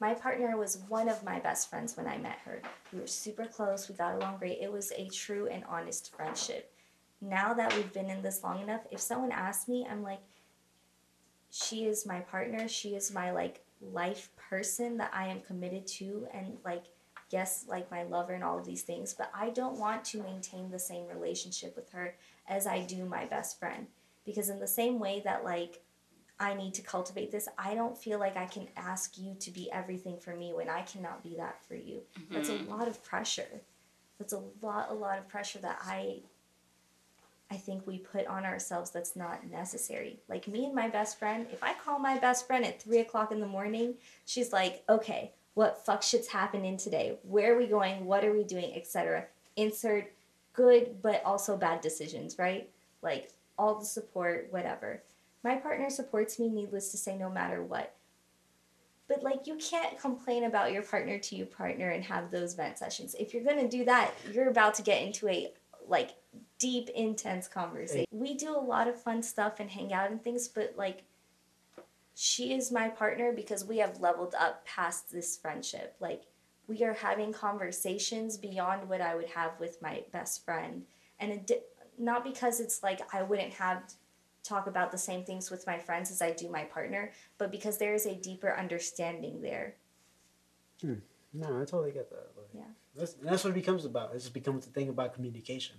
my 0.00 0.14
partner 0.14 0.56
was 0.56 0.82
one 0.88 1.08
of 1.08 1.24
my 1.24 1.38
best 1.40 1.70
friends 1.70 1.96
when 1.96 2.06
I 2.06 2.18
met 2.18 2.38
her. 2.44 2.60
We 2.92 3.00
were 3.00 3.06
super 3.06 3.46
close, 3.46 3.88
we 3.88 3.94
got 3.94 4.14
along 4.14 4.38
great. 4.38 4.58
It 4.60 4.70
was 4.70 4.92
a 4.96 5.08
true 5.08 5.46
and 5.46 5.64
honest 5.64 6.14
friendship. 6.14 6.72
Now 7.20 7.54
that 7.54 7.74
we've 7.74 7.92
been 7.92 8.10
in 8.10 8.22
this 8.22 8.44
long 8.44 8.60
enough, 8.60 8.82
if 8.90 9.00
someone 9.00 9.32
asks 9.32 9.68
me, 9.68 9.86
I'm 9.90 10.02
like, 10.02 10.20
she 11.50 11.84
is 11.84 12.04
my 12.04 12.20
partner, 12.20 12.68
she 12.68 12.94
is 12.94 13.12
my 13.12 13.30
like 13.30 13.64
life 13.80 14.28
person 14.36 14.98
that 14.98 15.10
I 15.14 15.28
am 15.28 15.40
committed 15.40 15.86
to, 15.86 16.26
and 16.32 16.58
like, 16.64 16.84
yes, 17.30 17.64
like 17.66 17.90
my 17.90 18.02
lover 18.02 18.34
and 18.34 18.44
all 18.44 18.58
of 18.58 18.66
these 18.66 18.82
things, 18.82 19.14
but 19.14 19.30
I 19.34 19.50
don't 19.50 19.78
want 19.78 20.04
to 20.06 20.22
maintain 20.22 20.70
the 20.70 20.78
same 20.78 21.06
relationship 21.08 21.74
with 21.74 21.90
her 21.92 22.16
as 22.46 22.66
I 22.66 22.80
do 22.80 23.06
my 23.06 23.24
best 23.24 23.58
friend. 23.58 23.86
Because, 24.24 24.48
in 24.48 24.58
the 24.58 24.66
same 24.66 24.98
way 24.98 25.22
that 25.24 25.44
like 25.44 25.82
I 26.38 26.54
need 26.54 26.74
to 26.74 26.82
cultivate 26.82 27.30
this. 27.32 27.48
I 27.56 27.74
don't 27.74 27.96
feel 27.96 28.18
like 28.18 28.36
I 28.36 28.44
can 28.44 28.68
ask 28.76 29.16
you 29.16 29.34
to 29.40 29.50
be 29.50 29.70
everything 29.72 30.18
for 30.18 30.36
me 30.36 30.52
when 30.52 30.68
I 30.68 30.82
cannot 30.82 31.22
be 31.22 31.36
that 31.36 31.62
for 31.66 31.74
you. 31.74 32.02
Mm-hmm. 32.18 32.34
That's 32.34 32.50
a 32.50 32.56
lot 32.70 32.88
of 32.88 33.02
pressure. 33.02 33.62
That's 34.18 34.34
a 34.34 34.42
lot, 34.60 34.90
a 34.90 34.94
lot 34.94 35.18
of 35.18 35.28
pressure 35.28 35.58
that 35.60 35.78
I, 35.82 36.20
I 37.50 37.56
think 37.56 37.86
we 37.86 37.98
put 37.98 38.26
on 38.26 38.44
ourselves. 38.44 38.90
That's 38.90 39.16
not 39.16 39.50
necessary. 39.50 40.18
Like 40.28 40.46
me 40.46 40.66
and 40.66 40.74
my 40.74 40.88
best 40.88 41.18
friend. 41.18 41.46
If 41.52 41.62
I 41.62 41.72
call 41.72 41.98
my 41.98 42.18
best 42.18 42.46
friend 42.46 42.66
at 42.66 42.82
three 42.82 42.98
o'clock 42.98 43.32
in 43.32 43.40
the 43.40 43.46
morning, 43.46 43.94
she's 44.26 44.52
like, 44.52 44.82
"Okay, 44.88 45.32
what 45.54 45.84
fuck 45.86 46.02
shit's 46.02 46.28
happening 46.28 46.76
today? 46.76 47.18
Where 47.22 47.54
are 47.54 47.58
we 47.58 47.66
going? 47.66 48.04
What 48.04 48.24
are 48.24 48.32
we 48.32 48.44
doing? 48.44 48.74
Etc." 48.74 49.26
Insert 49.56 50.12
good 50.52 51.00
but 51.02 51.22
also 51.24 51.56
bad 51.56 51.82
decisions, 51.82 52.38
right? 52.38 52.68
Like 53.02 53.30
all 53.58 53.78
the 53.78 53.86
support, 53.86 54.48
whatever 54.50 55.02
my 55.46 55.56
partner 55.56 55.88
supports 55.88 56.38
me, 56.38 56.48
needless 56.48 56.90
to 56.90 56.96
say, 56.96 57.16
no 57.16 57.30
matter 57.30 57.62
what. 57.62 57.94
But 59.08 59.22
like, 59.22 59.46
you 59.46 59.56
can't 59.56 59.98
complain 60.00 60.44
about 60.44 60.72
your 60.72 60.82
partner 60.82 61.18
to 61.18 61.36
your 61.36 61.46
partner 61.46 61.90
and 61.90 62.02
have 62.04 62.30
those 62.30 62.54
vent 62.54 62.78
sessions. 62.78 63.14
If 63.18 63.32
you're 63.32 63.44
gonna 63.44 63.68
do 63.68 63.84
that, 63.84 64.12
you're 64.32 64.48
about 64.48 64.74
to 64.74 64.82
get 64.82 65.02
into 65.02 65.28
a 65.28 65.52
like 65.86 66.16
deep, 66.58 66.88
intense 66.90 67.46
conversation. 67.46 68.06
We 68.10 68.34
do 68.34 68.50
a 68.50 68.58
lot 68.58 68.88
of 68.88 69.00
fun 69.00 69.22
stuff 69.22 69.60
and 69.60 69.70
hang 69.70 69.92
out 69.92 70.10
and 70.10 70.20
things, 70.22 70.48
but 70.48 70.74
like, 70.76 71.04
she 72.16 72.54
is 72.54 72.72
my 72.72 72.88
partner 72.88 73.32
because 73.32 73.64
we 73.64 73.78
have 73.78 74.00
leveled 74.00 74.34
up 74.40 74.66
past 74.66 75.12
this 75.12 75.36
friendship. 75.36 75.94
Like, 76.00 76.22
we 76.66 76.82
are 76.82 76.94
having 76.94 77.32
conversations 77.32 78.36
beyond 78.36 78.88
what 78.88 79.00
I 79.00 79.14
would 79.14 79.28
have 79.28 79.52
with 79.60 79.80
my 79.80 80.02
best 80.12 80.44
friend. 80.44 80.82
And 81.20 81.32
it, 81.32 81.68
not 81.98 82.24
because 82.24 82.58
it's 82.58 82.82
like 82.82 83.14
I 83.14 83.22
wouldn't 83.22 83.52
have 83.54 83.82
talk 84.46 84.66
about 84.66 84.90
the 84.90 84.98
same 84.98 85.24
things 85.24 85.50
with 85.50 85.66
my 85.66 85.78
friends 85.78 86.10
as 86.10 86.22
I 86.22 86.32
do 86.32 86.48
my 86.48 86.64
partner, 86.64 87.12
but 87.38 87.50
because 87.50 87.78
there 87.78 87.94
is 87.94 88.06
a 88.06 88.14
deeper 88.14 88.54
understanding 88.56 89.40
there. 89.42 89.74
Hmm. 90.80 90.94
No, 91.32 91.60
I 91.60 91.64
totally 91.64 91.92
get 91.92 92.10
that. 92.10 92.30
Like, 92.36 92.48
yeah. 92.54 92.62
That's, 92.94 93.12
that's 93.14 93.44
what 93.44 93.50
it 93.50 93.54
becomes 93.54 93.84
about. 93.84 94.12
It 94.14 94.18
just 94.18 94.32
becomes 94.32 94.64
the 94.64 94.72
thing 94.72 94.88
about 94.88 95.14
communication. 95.14 95.76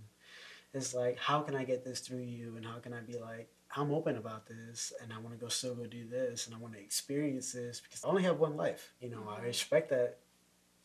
It's 0.73 0.93
like, 0.93 1.17
how 1.17 1.41
can 1.41 1.55
I 1.55 1.63
get 1.63 1.83
this 1.83 2.01
through 2.01 2.21
you? 2.21 2.55
And 2.57 2.65
how 2.65 2.77
can 2.77 2.93
I 2.93 2.99
be 2.99 3.17
like, 3.17 3.49
I'm 3.75 3.91
open 3.91 4.17
about 4.17 4.47
this 4.47 4.93
and 5.01 5.11
I 5.11 5.19
want 5.19 5.37
to 5.37 5.43
go 5.43 5.49
still 5.49 5.75
go 5.75 5.85
do 5.85 6.07
this 6.07 6.45
and 6.45 6.55
I 6.55 6.59
want 6.59 6.73
to 6.73 6.79
experience 6.79 7.51
this 7.51 7.81
because 7.81 8.03
I 8.03 8.07
only 8.07 8.23
have 8.23 8.39
one 8.39 8.55
life. 8.55 8.93
You 9.01 9.09
know, 9.09 9.23
I 9.29 9.45
expect 9.45 9.89
that 9.89 10.17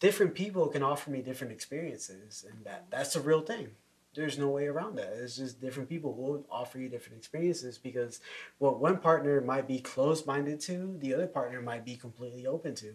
different 0.01 0.35
people 0.35 0.67
can 0.69 0.83
offer 0.83 1.11
me 1.11 1.23
different 1.23 1.53
experiences 1.53 2.45
and 2.51 2.65
that 2.65 2.87
that's 2.91 3.15
a 3.15 3.21
real 3.21 3.41
thing 3.41 3.71
there's 4.15 4.39
no 4.39 4.49
way 4.49 4.67
around 4.67 4.97
that. 4.97 5.15
It's 5.17 5.37
just 5.37 5.61
different 5.61 5.89
people 5.89 6.13
will 6.13 6.47
offer 6.51 6.79
you 6.79 6.89
different 6.89 7.19
experiences 7.19 7.79
because 7.79 8.21
what 8.59 8.81
one 8.81 8.99
partner 8.99 9.41
might 9.41 9.67
be 9.67 9.81
closed 9.81 10.27
minded 10.27 10.61
to, 10.61 10.97
the 11.01 11.15
other 11.15 11.27
partner 11.27 11.63
might 11.63 11.85
be 11.85 11.97
completely 11.97 12.47
open 12.47 12.75
to. 12.77 12.95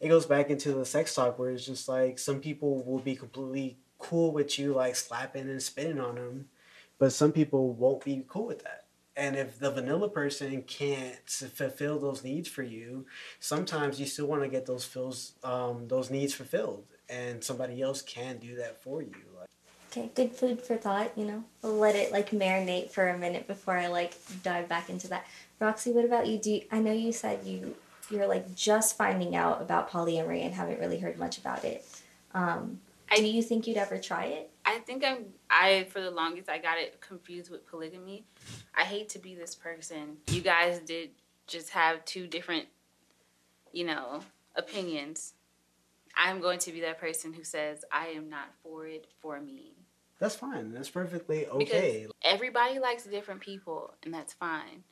It 0.00 0.08
goes 0.08 0.26
back 0.26 0.50
into 0.50 0.72
the 0.72 0.84
sex 0.84 1.14
talk 1.14 1.38
where 1.38 1.50
it's 1.50 1.66
just 1.66 1.88
like 1.88 2.18
some 2.18 2.40
people 2.40 2.82
will 2.82 2.98
be 2.98 3.16
completely 3.16 3.78
cool 3.98 4.32
with 4.32 4.58
you 4.58 4.72
like 4.74 4.96
slapping 4.96 5.48
and 5.48 5.62
spitting 5.62 6.00
on 6.00 6.16
them, 6.16 6.48
but 6.98 7.12
some 7.12 7.32
people 7.32 7.72
won't 7.72 8.04
be 8.04 8.24
cool 8.28 8.46
with 8.46 8.62
that. 8.64 8.84
And 9.16 9.34
if 9.34 9.58
the 9.58 9.72
vanilla 9.72 10.08
person 10.08 10.62
can't 10.62 11.28
fulfill 11.28 11.98
those 11.98 12.22
needs 12.22 12.48
for 12.48 12.62
you, 12.62 13.06
sometimes 13.40 13.98
you 13.98 14.06
still 14.06 14.26
want 14.26 14.42
to 14.42 14.48
get 14.48 14.64
those 14.66 14.84
fills, 14.84 15.32
um, 15.42 15.88
those 15.88 16.08
needs 16.08 16.34
fulfilled, 16.34 16.84
and 17.08 17.42
somebody 17.42 17.82
else 17.82 18.00
can 18.00 18.38
do 18.38 18.54
that 18.56 18.80
for 18.80 19.02
you. 19.02 19.27
Okay, 19.90 20.10
good 20.14 20.32
food 20.32 20.60
for 20.60 20.76
thought, 20.76 21.12
you 21.16 21.24
know. 21.24 21.44
I'll 21.64 21.72
let 21.72 21.96
it 21.96 22.12
like 22.12 22.30
marinate 22.30 22.90
for 22.90 23.08
a 23.08 23.16
minute 23.16 23.46
before 23.46 23.76
I 23.76 23.86
like 23.86 24.14
dive 24.42 24.68
back 24.68 24.90
into 24.90 25.08
that. 25.08 25.26
Roxy, 25.60 25.92
what 25.92 26.04
about 26.04 26.26
you? 26.26 26.38
Do 26.38 26.50
you, 26.50 26.62
I 26.70 26.78
know 26.78 26.92
you 26.92 27.12
said 27.12 27.44
you 27.44 27.74
you're 28.10 28.26
like 28.26 28.54
just 28.54 28.96
finding 28.96 29.36
out 29.36 29.60
about 29.60 29.90
polyamory 29.90 30.44
and 30.44 30.54
haven't 30.54 30.80
really 30.80 30.98
heard 30.98 31.18
much 31.18 31.38
about 31.38 31.64
it. 31.64 31.84
Um, 32.34 32.80
I, 33.10 33.16
do 33.16 33.26
you 33.26 33.42
think 33.42 33.66
you'd 33.66 33.76
ever 33.76 33.98
try 33.98 34.24
it? 34.26 34.50
I 34.64 34.78
think 34.80 35.04
I'm. 35.04 35.24
I 35.48 35.86
for 35.90 36.00
the 36.00 36.10
longest 36.10 36.50
I 36.50 36.58
got 36.58 36.78
it 36.78 37.00
confused 37.00 37.50
with 37.50 37.66
polygamy. 37.66 38.24
I 38.74 38.84
hate 38.84 39.08
to 39.10 39.18
be 39.18 39.34
this 39.34 39.54
person. 39.54 40.18
You 40.28 40.42
guys 40.42 40.80
did 40.80 41.10
just 41.46 41.70
have 41.70 42.04
two 42.04 42.26
different, 42.26 42.66
you 43.72 43.84
know, 43.84 44.20
opinions. 44.54 45.32
I'm 46.14 46.40
going 46.40 46.58
to 46.60 46.72
be 46.72 46.80
that 46.82 47.00
person 47.00 47.32
who 47.32 47.44
says 47.44 47.84
I 47.90 48.08
am 48.08 48.28
not 48.28 48.48
for 48.62 48.86
it 48.86 49.06
for 49.20 49.40
me. 49.40 49.77
That's 50.18 50.34
fine. 50.34 50.72
That's 50.72 50.90
perfectly 50.90 51.46
okay. 51.46 52.06
Because 52.06 52.12
everybody 52.24 52.78
likes 52.78 53.04
different 53.04 53.40
people, 53.40 53.94
and 54.04 54.12
that's 54.12 54.32
fine. 54.32 54.82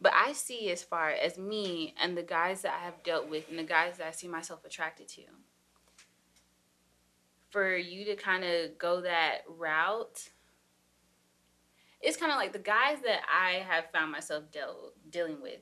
But 0.00 0.12
I 0.14 0.32
see 0.32 0.70
as 0.70 0.82
far 0.82 1.10
as 1.10 1.38
me 1.38 1.94
and 2.00 2.16
the 2.16 2.22
guys 2.22 2.62
that 2.62 2.74
I 2.80 2.84
have 2.84 3.02
dealt 3.02 3.28
with 3.28 3.48
and 3.48 3.58
the 3.58 3.64
guys 3.64 3.98
that 3.98 4.06
I 4.06 4.10
see 4.12 4.28
myself 4.28 4.64
attracted 4.64 5.08
to. 5.08 5.22
For 7.50 7.76
you 7.76 8.04
to 8.06 8.16
kind 8.16 8.44
of 8.44 8.78
go 8.78 9.02
that 9.02 9.42
route, 9.46 10.30
it's 12.00 12.16
kind 12.16 12.32
of 12.32 12.38
like 12.38 12.52
the 12.52 12.58
guys 12.58 12.98
that 13.04 13.20
I 13.30 13.64
have 13.68 13.90
found 13.92 14.10
myself 14.10 14.50
deal, 14.50 14.92
dealing 15.10 15.40
with. 15.40 15.60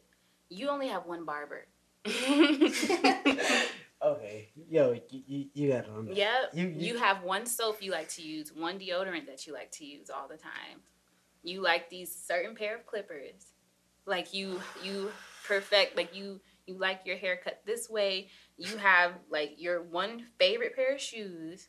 You 0.48 0.68
only 0.68 0.88
have 0.88 1.06
one 1.06 1.24
barber. 1.24 1.66
Okay, 4.02 4.48
yo, 4.70 4.92
you, 5.10 5.22
you, 5.26 5.46
you 5.52 5.68
got 5.68 5.84
it 5.84 5.90
on. 5.90 6.08
Yep. 6.10 6.50
You, 6.54 6.68
you, 6.68 6.74
you 6.92 6.98
have 6.98 7.22
one 7.22 7.44
soap 7.44 7.82
you 7.82 7.92
like 7.92 8.08
to 8.10 8.22
use, 8.22 8.50
one 8.50 8.78
deodorant 8.78 9.26
that 9.26 9.46
you 9.46 9.52
like 9.52 9.70
to 9.72 9.84
use 9.84 10.08
all 10.08 10.26
the 10.26 10.38
time. 10.38 10.80
You 11.42 11.60
like 11.60 11.90
these 11.90 12.14
certain 12.14 12.54
pair 12.54 12.76
of 12.76 12.86
clippers. 12.86 13.52
Like 14.06 14.32
you 14.32 14.60
you 14.82 15.10
perfect 15.46 15.96
like 15.96 16.16
you 16.16 16.40
you 16.66 16.78
like 16.78 17.00
your 17.04 17.16
hair 17.16 17.38
cut 17.42 17.60
this 17.66 17.90
way. 17.90 18.28
You 18.56 18.78
have 18.78 19.12
like 19.30 19.56
your 19.58 19.82
one 19.82 20.24
favorite 20.38 20.74
pair 20.74 20.94
of 20.94 21.00
shoes. 21.00 21.68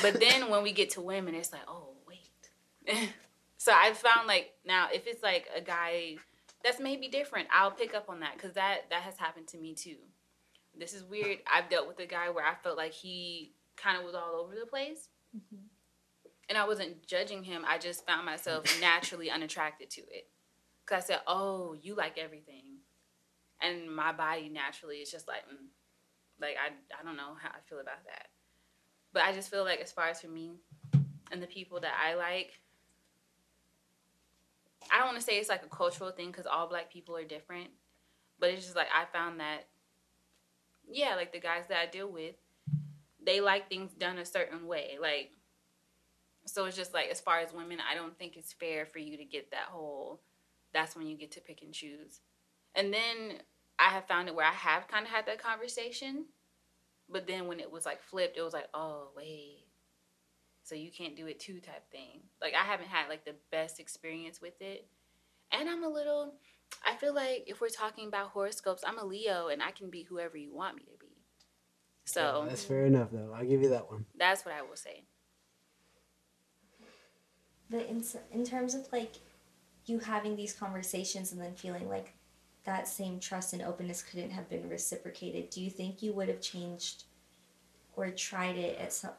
But 0.00 0.20
then 0.20 0.48
when 0.50 0.62
we 0.62 0.72
get 0.72 0.90
to 0.90 1.00
women, 1.00 1.34
it's 1.34 1.52
like, 1.52 1.62
oh 1.66 1.94
wait. 2.06 3.08
so 3.58 3.72
I 3.74 3.92
found 3.94 4.28
like 4.28 4.52
now 4.64 4.88
if 4.94 5.08
it's 5.08 5.24
like 5.24 5.48
a 5.56 5.60
guy 5.60 6.18
that's 6.62 6.78
maybe 6.78 7.08
different, 7.08 7.48
I'll 7.52 7.72
pick 7.72 7.94
up 7.94 8.08
on 8.08 8.20
that 8.20 8.34
because 8.36 8.54
that 8.54 8.90
that 8.90 9.02
has 9.02 9.16
happened 9.16 9.48
to 9.48 9.58
me 9.58 9.74
too 9.74 9.96
this 10.82 10.94
is 10.94 11.04
weird. 11.04 11.38
I've 11.52 11.70
dealt 11.70 11.86
with 11.86 12.00
a 12.00 12.06
guy 12.06 12.30
where 12.30 12.44
I 12.44 12.54
felt 12.62 12.76
like 12.76 12.92
he 12.92 13.52
kind 13.76 13.96
of 13.96 14.04
was 14.04 14.14
all 14.14 14.40
over 14.42 14.54
the 14.54 14.66
place. 14.66 15.08
Mm-hmm. 15.34 15.64
and 16.48 16.58
I 16.58 16.66
wasn't 16.66 17.06
judging 17.06 17.42
him. 17.42 17.64
I 17.66 17.78
just 17.78 18.06
found 18.06 18.26
myself 18.26 18.64
naturally 18.80 19.30
unattracted 19.30 19.88
to 19.90 20.02
it. 20.02 20.28
Cause 20.84 21.04
I 21.04 21.06
said, 21.06 21.20
"Oh, 21.26 21.74
you 21.80 21.94
like 21.94 22.18
everything," 22.18 22.80
and 23.60 23.94
my 23.94 24.12
body 24.12 24.48
naturally 24.48 24.96
is 24.96 25.10
just 25.10 25.28
like, 25.28 25.42
mm. 25.42 25.68
like 26.40 26.56
I 26.58 26.72
I 27.00 27.04
don't 27.04 27.16
know 27.16 27.34
how 27.40 27.50
I 27.50 27.60
feel 27.68 27.78
about 27.78 28.04
that. 28.04 28.26
But 29.12 29.22
I 29.22 29.32
just 29.32 29.50
feel 29.50 29.64
like 29.64 29.80
as 29.80 29.92
far 29.92 30.08
as 30.08 30.20
for 30.20 30.28
me 30.28 30.56
and 31.30 31.40
the 31.40 31.46
people 31.46 31.80
that 31.80 31.94
I 32.04 32.14
like, 32.14 32.60
I 34.90 34.98
don't 34.98 35.06
want 35.06 35.18
to 35.18 35.24
say 35.24 35.38
it's 35.38 35.48
like 35.48 35.64
a 35.64 35.74
cultural 35.74 36.10
thing 36.10 36.30
because 36.30 36.46
all 36.46 36.68
black 36.68 36.92
people 36.92 37.16
are 37.16 37.24
different, 37.24 37.70
but 38.38 38.50
it's 38.50 38.64
just 38.64 38.76
like 38.76 38.88
I 38.94 39.04
found 39.16 39.40
that, 39.40 39.68
yeah, 40.88 41.14
like 41.14 41.32
the 41.32 41.40
guys 41.40 41.64
that 41.68 41.78
I 41.78 41.86
deal 41.86 42.10
with, 42.10 42.34
they 43.24 43.40
like 43.40 43.68
things 43.68 43.92
done 43.92 44.18
a 44.18 44.24
certain 44.24 44.66
way, 44.66 44.98
like. 45.00 45.30
So 46.44 46.64
it's 46.64 46.76
just 46.76 46.92
like 46.92 47.08
as 47.08 47.20
far 47.20 47.38
as 47.38 47.52
women, 47.52 47.78
I 47.80 47.94
don't 47.94 48.18
think 48.18 48.36
it's 48.36 48.52
fair 48.52 48.84
for 48.84 48.98
you 48.98 49.16
to 49.16 49.24
get 49.24 49.52
that 49.52 49.66
whole. 49.70 50.20
That's 50.74 50.96
when 50.96 51.06
you 51.06 51.16
get 51.16 51.30
to 51.32 51.40
pick 51.40 51.62
and 51.62 51.72
choose, 51.72 52.20
and 52.74 52.92
then 52.92 53.38
I 53.78 53.90
have 53.90 54.06
found 54.06 54.28
it 54.28 54.34
where 54.34 54.46
I 54.46 54.52
have 54.52 54.88
kind 54.88 55.06
of 55.06 55.12
had 55.12 55.26
that 55.26 55.42
conversation, 55.42 56.26
but 57.08 57.26
then 57.26 57.46
when 57.46 57.60
it 57.60 57.70
was 57.70 57.86
like 57.86 58.02
flipped, 58.02 58.36
it 58.36 58.42
was 58.42 58.54
like, 58.54 58.68
oh 58.74 59.08
wait, 59.16 59.66
so 60.64 60.74
you 60.74 60.90
can't 60.90 61.16
do 61.16 61.26
it 61.26 61.40
too 61.40 61.60
type 61.60 61.90
thing. 61.90 62.20
Like 62.40 62.54
I 62.54 62.64
haven't 62.64 62.88
had 62.88 63.08
like 63.08 63.24
the 63.24 63.34
best 63.50 63.80
experience 63.80 64.40
with 64.40 64.60
it. 64.60 64.86
And 65.50 65.68
I'm 65.68 65.84
a 65.84 65.88
little 65.88 66.34
I 66.84 66.96
feel 66.96 67.14
like 67.14 67.44
if 67.46 67.60
we're 67.60 67.68
talking 67.68 68.08
about 68.08 68.28
horoscopes, 68.28 68.82
I'm 68.86 68.98
a 68.98 69.04
Leo 69.04 69.48
and 69.48 69.62
I 69.62 69.70
can 69.70 69.90
be 69.90 70.02
whoever 70.02 70.36
you 70.36 70.54
want 70.54 70.76
me 70.76 70.82
to 70.82 70.98
be. 70.98 71.12
So 72.04 72.42
Yeah, 72.42 72.48
that's 72.48 72.64
fair 72.64 72.86
enough, 72.86 73.08
though. 73.12 73.32
I'll 73.36 73.44
give 73.46 73.62
you 73.62 73.68
that 73.70 73.88
one. 73.90 74.06
that's 74.16 74.44
what 74.44 74.54
I 74.54 74.62
will 74.62 74.76
say. 74.76 75.04
But 77.70 77.86
in 77.88 78.04
in 78.32 78.44
terms 78.44 78.74
of 78.74 78.86
like 78.92 79.14
you 79.86 79.98
having 79.98 80.36
these 80.36 80.52
conversations 80.52 81.32
and 81.32 81.40
then 81.40 81.54
feeling 81.54 81.88
like 81.88 82.14
that 82.64 82.86
same 82.86 83.18
trust 83.18 83.52
and 83.52 83.62
openness 83.62 84.02
couldn't 84.02 84.30
have 84.30 84.48
been 84.48 84.68
reciprocated, 84.68 85.50
do 85.50 85.60
you 85.60 85.70
think 85.70 86.02
you 86.02 86.12
would 86.12 86.28
have 86.28 86.40
changed 86.40 87.04
or 87.96 88.10
tried 88.10 88.56
it 88.56 88.78
at 88.78 88.92
some? 88.92 89.12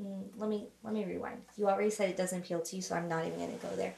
Mm, 0.00 0.24
let 0.36 0.50
me 0.50 0.66
let 0.82 0.92
me 0.92 1.04
rewind. 1.04 1.42
You 1.56 1.68
already 1.68 1.90
said 1.90 2.10
it 2.10 2.16
doesn't 2.16 2.40
appeal 2.40 2.60
to 2.60 2.76
you, 2.76 2.82
so 2.82 2.94
I'm 2.94 3.08
not 3.08 3.24
even 3.26 3.38
going 3.38 3.58
to 3.58 3.66
go 3.66 3.74
there. 3.76 3.94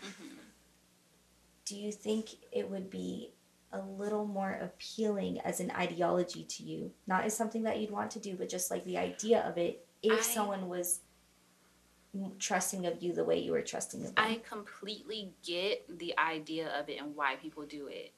Do 1.67 1.77
you 1.77 1.91
think 1.93 2.31
it 2.53 2.71
would 2.71 2.89
be 2.91 3.33
a 3.73 3.81
little 3.81 4.25
more 4.25 4.53
appealing 4.53 5.41
as 5.41 5.59
an 5.61 5.73
ideology 5.73 6.45
to 6.45 6.63
you, 6.63 6.93
not 7.09 7.25
as 7.25 7.37
something 7.37 7.65
that 7.65 7.81
you'd 7.81 7.91
want 7.91 8.13
to 8.13 8.21
do, 8.21 8.37
but 8.37 8.49
just 8.49 8.71
like 8.71 8.85
the 8.85 8.97
idea 8.97 9.41
of 9.41 9.59
it, 9.59 9.85
if 10.03 10.21
I- 10.21 10.23
someone 10.23 10.69
was 10.69 11.01
trusting 12.39 12.87
of 12.87 13.03
you 13.03 13.13
the 13.13 13.25
way 13.25 13.39
you 13.39 13.51
were 13.53 13.63
trusting 13.63 14.01
of 14.07 14.15
them? 14.15 14.25
I 14.25 14.37
completely 14.49 15.35
get 15.45 15.99
the 15.99 16.17
idea 16.19 16.69
of 16.79 16.89
it 16.89 17.01
and 17.01 17.15
why 17.17 17.35
people 17.37 17.67
do 17.67 17.89
it. 17.89 18.13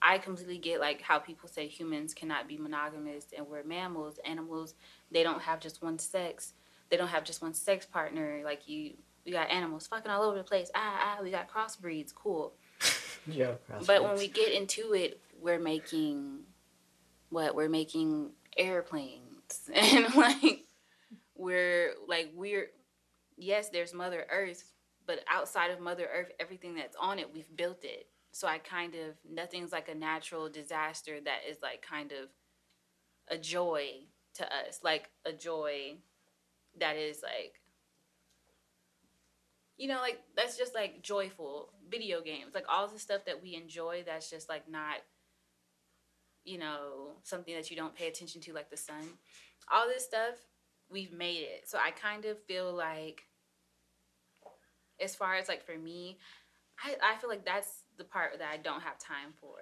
I 0.00 0.18
completely 0.18 0.58
get 0.58 0.80
like 0.80 1.02
how 1.02 1.18
people 1.18 1.48
say 1.48 1.66
humans 1.66 2.14
cannot 2.14 2.48
be 2.48 2.56
monogamous 2.56 3.26
and 3.36 3.46
we're 3.48 3.62
mammals. 3.64 4.18
Animals, 4.24 4.74
they 5.10 5.22
don't 5.22 5.42
have 5.42 5.60
just 5.60 5.82
one 5.82 5.98
sex. 5.98 6.54
They 6.88 6.96
don't 6.96 7.08
have 7.08 7.24
just 7.24 7.42
one 7.42 7.54
sex 7.54 7.84
partner. 7.84 8.42
Like 8.44 8.68
you, 8.68 8.94
we 9.26 9.32
got 9.32 9.50
animals 9.50 9.86
fucking 9.86 10.10
all 10.10 10.22
over 10.22 10.38
the 10.38 10.44
place. 10.44 10.70
Ah, 10.74 11.16
ah, 11.18 11.22
we 11.22 11.30
got 11.30 11.48
crossbreeds. 11.52 12.14
Cool. 12.14 12.52
Yeah. 13.26 13.52
But 13.86 14.02
when 14.02 14.16
we 14.16 14.28
get 14.28 14.52
into 14.52 14.94
it, 14.94 15.20
we're 15.40 15.58
making 15.58 16.40
what? 17.30 17.54
We're 17.54 17.68
making 17.68 18.30
airplanes 18.56 19.70
and 19.74 20.14
like 20.14 20.66
we're 21.36 21.92
like 22.06 22.30
we're 22.34 22.68
yes, 23.36 23.68
there's 23.70 23.94
Mother 23.94 24.26
Earth, 24.30 24.72
but 25.06 25.20
outside 25.30 25.70
of 25.70 25.80
Mother 25.80 26.08
Earth, 26.12 26.30
everything 26.38 26.74
that's 26.74 26.96
on 27.00 27.18
it, 27.18 27.32
we've 27.32 27.56
built 27.56 27.84
it. 27.84 28.06
So 28.32 28.48
I 28.48 28.58
kind 28.58 28.94
of 28.94 29.16
nothing's 29.28 29.72
like 29.72 29.88
a 29.88 29.94
natural 29.94 30.48
disaster 30.48 31.20
that 31.20 31.40
is 31.48 31.58
like 31.62 31.82
kind 31.82 32.12
of 32.12 32.28
a 33.28 33.38
joy 33.38 33.88
to 34.34 34.44
us, 34.44 34.80
like 34.82 35.10
a 35.24 35.32
joy 35.32 35.96
that 36.78 36.96
is 36.96 37.22
like 37.22 37.60
you 39.76 39.88
know, 39.88 40.00
like 40.00 40.20
that's 40.36 40.56
just 40.56 40.74
like 40.74 41.02
joyful 41.02 41.70
video 41.90 42.20
games, 42.20 42.54
like 42.54 42.66
all 42.68 42.88
the 42.88 42.98
stuff 42.98 43.24
that 43.26 43.42
we 43.42 43.54
enjoy. 43.54 44.02
That's 44.06 44.30
just 44.30 44.48
like 44.48 44.68
not, 44.70 44.96
you 46.44 46.58
know, 46.58 47.16
something 47.22 47.54
that 47.54 47.70
you 47.70 47.76
don't 47.76 47.94
pay 47.94 48.08
attention 48.08 48.40
to, 48.42 48.52
like 48.52 48.70
the 48.70 48.76
sun. 48.76 49.02
All 49.72 49.88
this 49.88 50.04
stuff, 50.04 50.34
we've 50.90 51.12
made 51.12 51.42
it. 51.42 51.62
So 51.66 51.78
I 51.78 51.90
kind 51.90 52.24
of 52.24 52.42
feel 52.44 52.72
like, 52.72 53.22
as 55.00 55.14
far 55.16 55.34
as 55.34 55.48
like 55.48 55.64
for 55.64 55.76
me, 55.76 56.18
I 56.84 56.96
I 57.02 57.16
feel 57.16 57.30
like 57.30 57.44
that's 57.44 57.84
the 57.98 58.04
part 58.04 58.38
that 58.38 58.50
I 58.52 58.56
don't 58.56 58.82
have 58.82 58.98
time 58.98 59.32
for. 59.40 59.56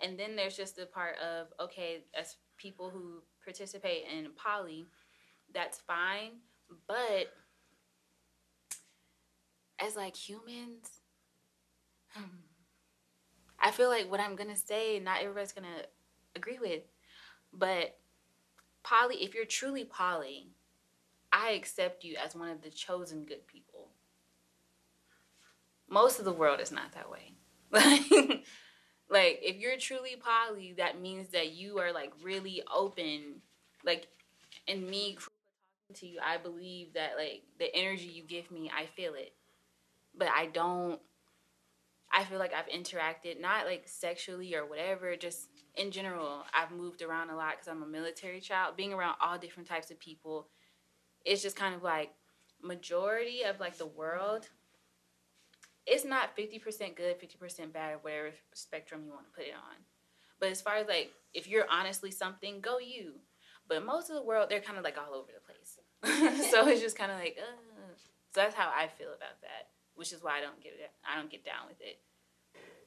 And 0.00 0.18
then 0.18 0.36
there's 0.36 0.56
just 0.56 0.76
the 0.76 0.86
part 0.86 1.16
of 1.18 1.48
okay, 1.60 2.04
as 2.18 2.36
people 2.56 2.90
who 2.90 3.22
participate 3.42 4.04
in 4.14 4.28
poly, 4.36 4.86
that's 5.52 5.78
fine, 5.78 6.40
but 6.86 7.32
as 9.78 9.96
like 9.96 10.16
humans, 10.16 11.00
hmm, 12.10 12.24
I 13.58 13.70
feel 13.70 13.88
like 13.88 14.10
what 14.10 14.20
I'm 14.20 14.36
gonna 14.36 14.56
say, 14.56 14.98
not 15.00 15.20
everybody's 15.20 15.52
gonna 15.52 15.84
agree 16.34 16.58
with, 16.58 16.82
but 17.52 17.98
poly, 18.82 19.24
if 19.24 19.34
you're 19.34 19.44
truly 19.46 19.84
poly, 19.84 20.48
I 21.32 21.50
accept 21.52 22.04
you 22.04 22.16
as 22.16 22.34
one 22.36 22.50
of 22.50 22.62
the 22.62 22.70
chosen 22.70 23.24
good 23.24 23.46
people. 23.46 23.90
Most 25.88 26.18
of 26.18 26.24
the 26.24 26.32
world 26.32 26.60
is 26.60 26.72
not 26.72 26.92
that 26.92 27.10
way. 27.10 27.32
Like, 29.10 29.40
if 29.42 29.58
you're 29.58 29.76
truly 29.78 30.16
poly, 30.16 30.74
that 30.78 31.00
means 31.00 31.28
that 31.30 31.52
you 31.52 31.78
are 31.78 31.92
like 31.92 32.12
really 32.22 32.62
open. 32.74 33.42
Like, 33.84 34.08
and 34.68 34.88
me 34.88 35.14
talking 35.14 36.00
to 36.00 36.06
you, 36.08 36.20
I 36.24 36.38
believe 36.38 36.94
that 36.94 37.12
like 37.16 37.44
the 37.60 37.74
energy 37.76 38.06
you 38.06 38.24
give 38.24 38.50
me, 38.50 38.70
I 38.76 38.86
feel 38.86 39.14
it 39.14 39.34
but 40.16 40.28
I 40.28 40.46
don't. 40.46 41.00
I 42.12 42.24
feel 42.24 42.38
like 42.38 42.52
I've 42.54 42.68
interacted 42.68 43.40
not 43.40 43.66
like 43.66 43.84
sexually 43.86 44.54
or 44.54 44.64
whatever, 44.64 45.16
just 45.16 45.48
in 45.76 45.90
general. 45.90 46.44
I've 46.54 46.70
moved 46.70 47.02
around 47.02 47.30
a 47.30 47.36
lot 47.36 47.52
because 47.52 47.68
I'm 47.68 47.82
a 47.82 47.86
military 47.86 48.40
child. 48.40 48.76
Being 48.76 48.92
around 48.92 49.16
all 49.20 49.38
different 49.38 49.68
types 49.68 49.90
of 49.90 49.98
people, 49.98 50.48
it's 51.24 51.42
just 51.42 51.56
kind 51.56 51.74
of 51.74 51.82
like 51.82 52.10
majority 52.62 53.42
of 53.42 53.60
like 53.60 53.76
the 53.76 53.86
world. 53.86 54.48
It's 55.86 56.04
not 56.04 56.34
fifty 56.34 56.58
percent 56.58 56.96
good, 56.96 57.16
fifty 57.18 57.36
percent 57.38 57.72
bad, 57.72 57.94
or 57.94 57.98
whatever 57.98 58.30
spectrum 58.54 59.02
you 59.04 59.12
want 59.12 59.26
to 59.26 59.32
put 59.32 59.46
it 59.46 59.54
on. 59.54 59.76
But 60.40 60.50
as 60.50 60.60
far 60.60 60.76
as 60.76 60.88
like 60.88 61.12
if 61.34 61.46
you're 61.48 61.66
honestly 61.70 62.10
something, 62.10 62.60
go 62.60 62.78
you. 62.78 63.14
But 63.68 63.84
most 63.84 64.10
of 64.10 64.16
the 64.16 64.22
world, 64.22 64.48
they're 64.48 64.60
kind 64.60 64.78
of 64.78 64.84
like 64.84 64.96
all 64.96 65.14
over 65.14 65.30
the 65.34 65.42
place. 65.42 65.78
so 66.50 66.68
it's 66.68 66.80
just 66.80 66.96
kind 66.96 67.10
of 67.10 67.18
like, 67.18 67.36
uh. 67.38 67.94
so 68.30 68.40
that's 68.40 68.54
how 68.54 68.68
I 68.68 68.86
feel 68.86 69.08
about 69.08 69.40
that 69.42 69.55
which 69.96 70.12
is 70.12 70.22
why 70.22 70.38
I 70.38 70.40
don't 70.40 70.62
get 70.62 70.74
it. 70.74 70.90
I 71.04 71.16
don't 71.16 71.30
get 71.30 71.44
down 71.44 71.66
with 71.68 71.80
it. 71.80 71.98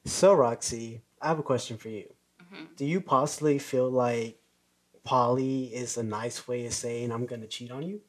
So 0.05 0.33
Roxy, 0.33 1.01
I 1.21 1.27
have 1.27 1.39
a 1.39 1.43
question 1.43 1.77
for 1.77 1.89
you. 1.89 2.13
Mhm. 2.41 2.75
Do 2.77 2.85
you 2.85 3.01
possibly 3.01 3.59
feel 3.59 3.89
like 3.89 4.39
poly 5.03 5.65
is 5.75 5.97
a 5.97 6.03
nice 6.03 6.47
way 6.47 6.65
of 6.65 6.73
saying 6.73 7.11
I'm 7.11 7.25
gonna 7.25 7.47
cheat 7.47 7.71
on 7.71 7.83
you? 7.83 8.01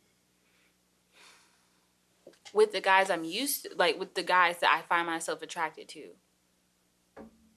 With 2.52 2.72
the 2.72 2.80
guys 2.80 3.10
I'm 3.10 3.24
used 3.24 3.64
to, 3.64 3.74
like 3.76 3.98
with 3.98 4.14
the 4.14 4.22
guys 4.22 4.58
that 4.60 4.72
I 4.72 4.82
find 4.82 5.06
myself 5.06 5.42
attracted 5.42 5.88
to. 5.90 6.10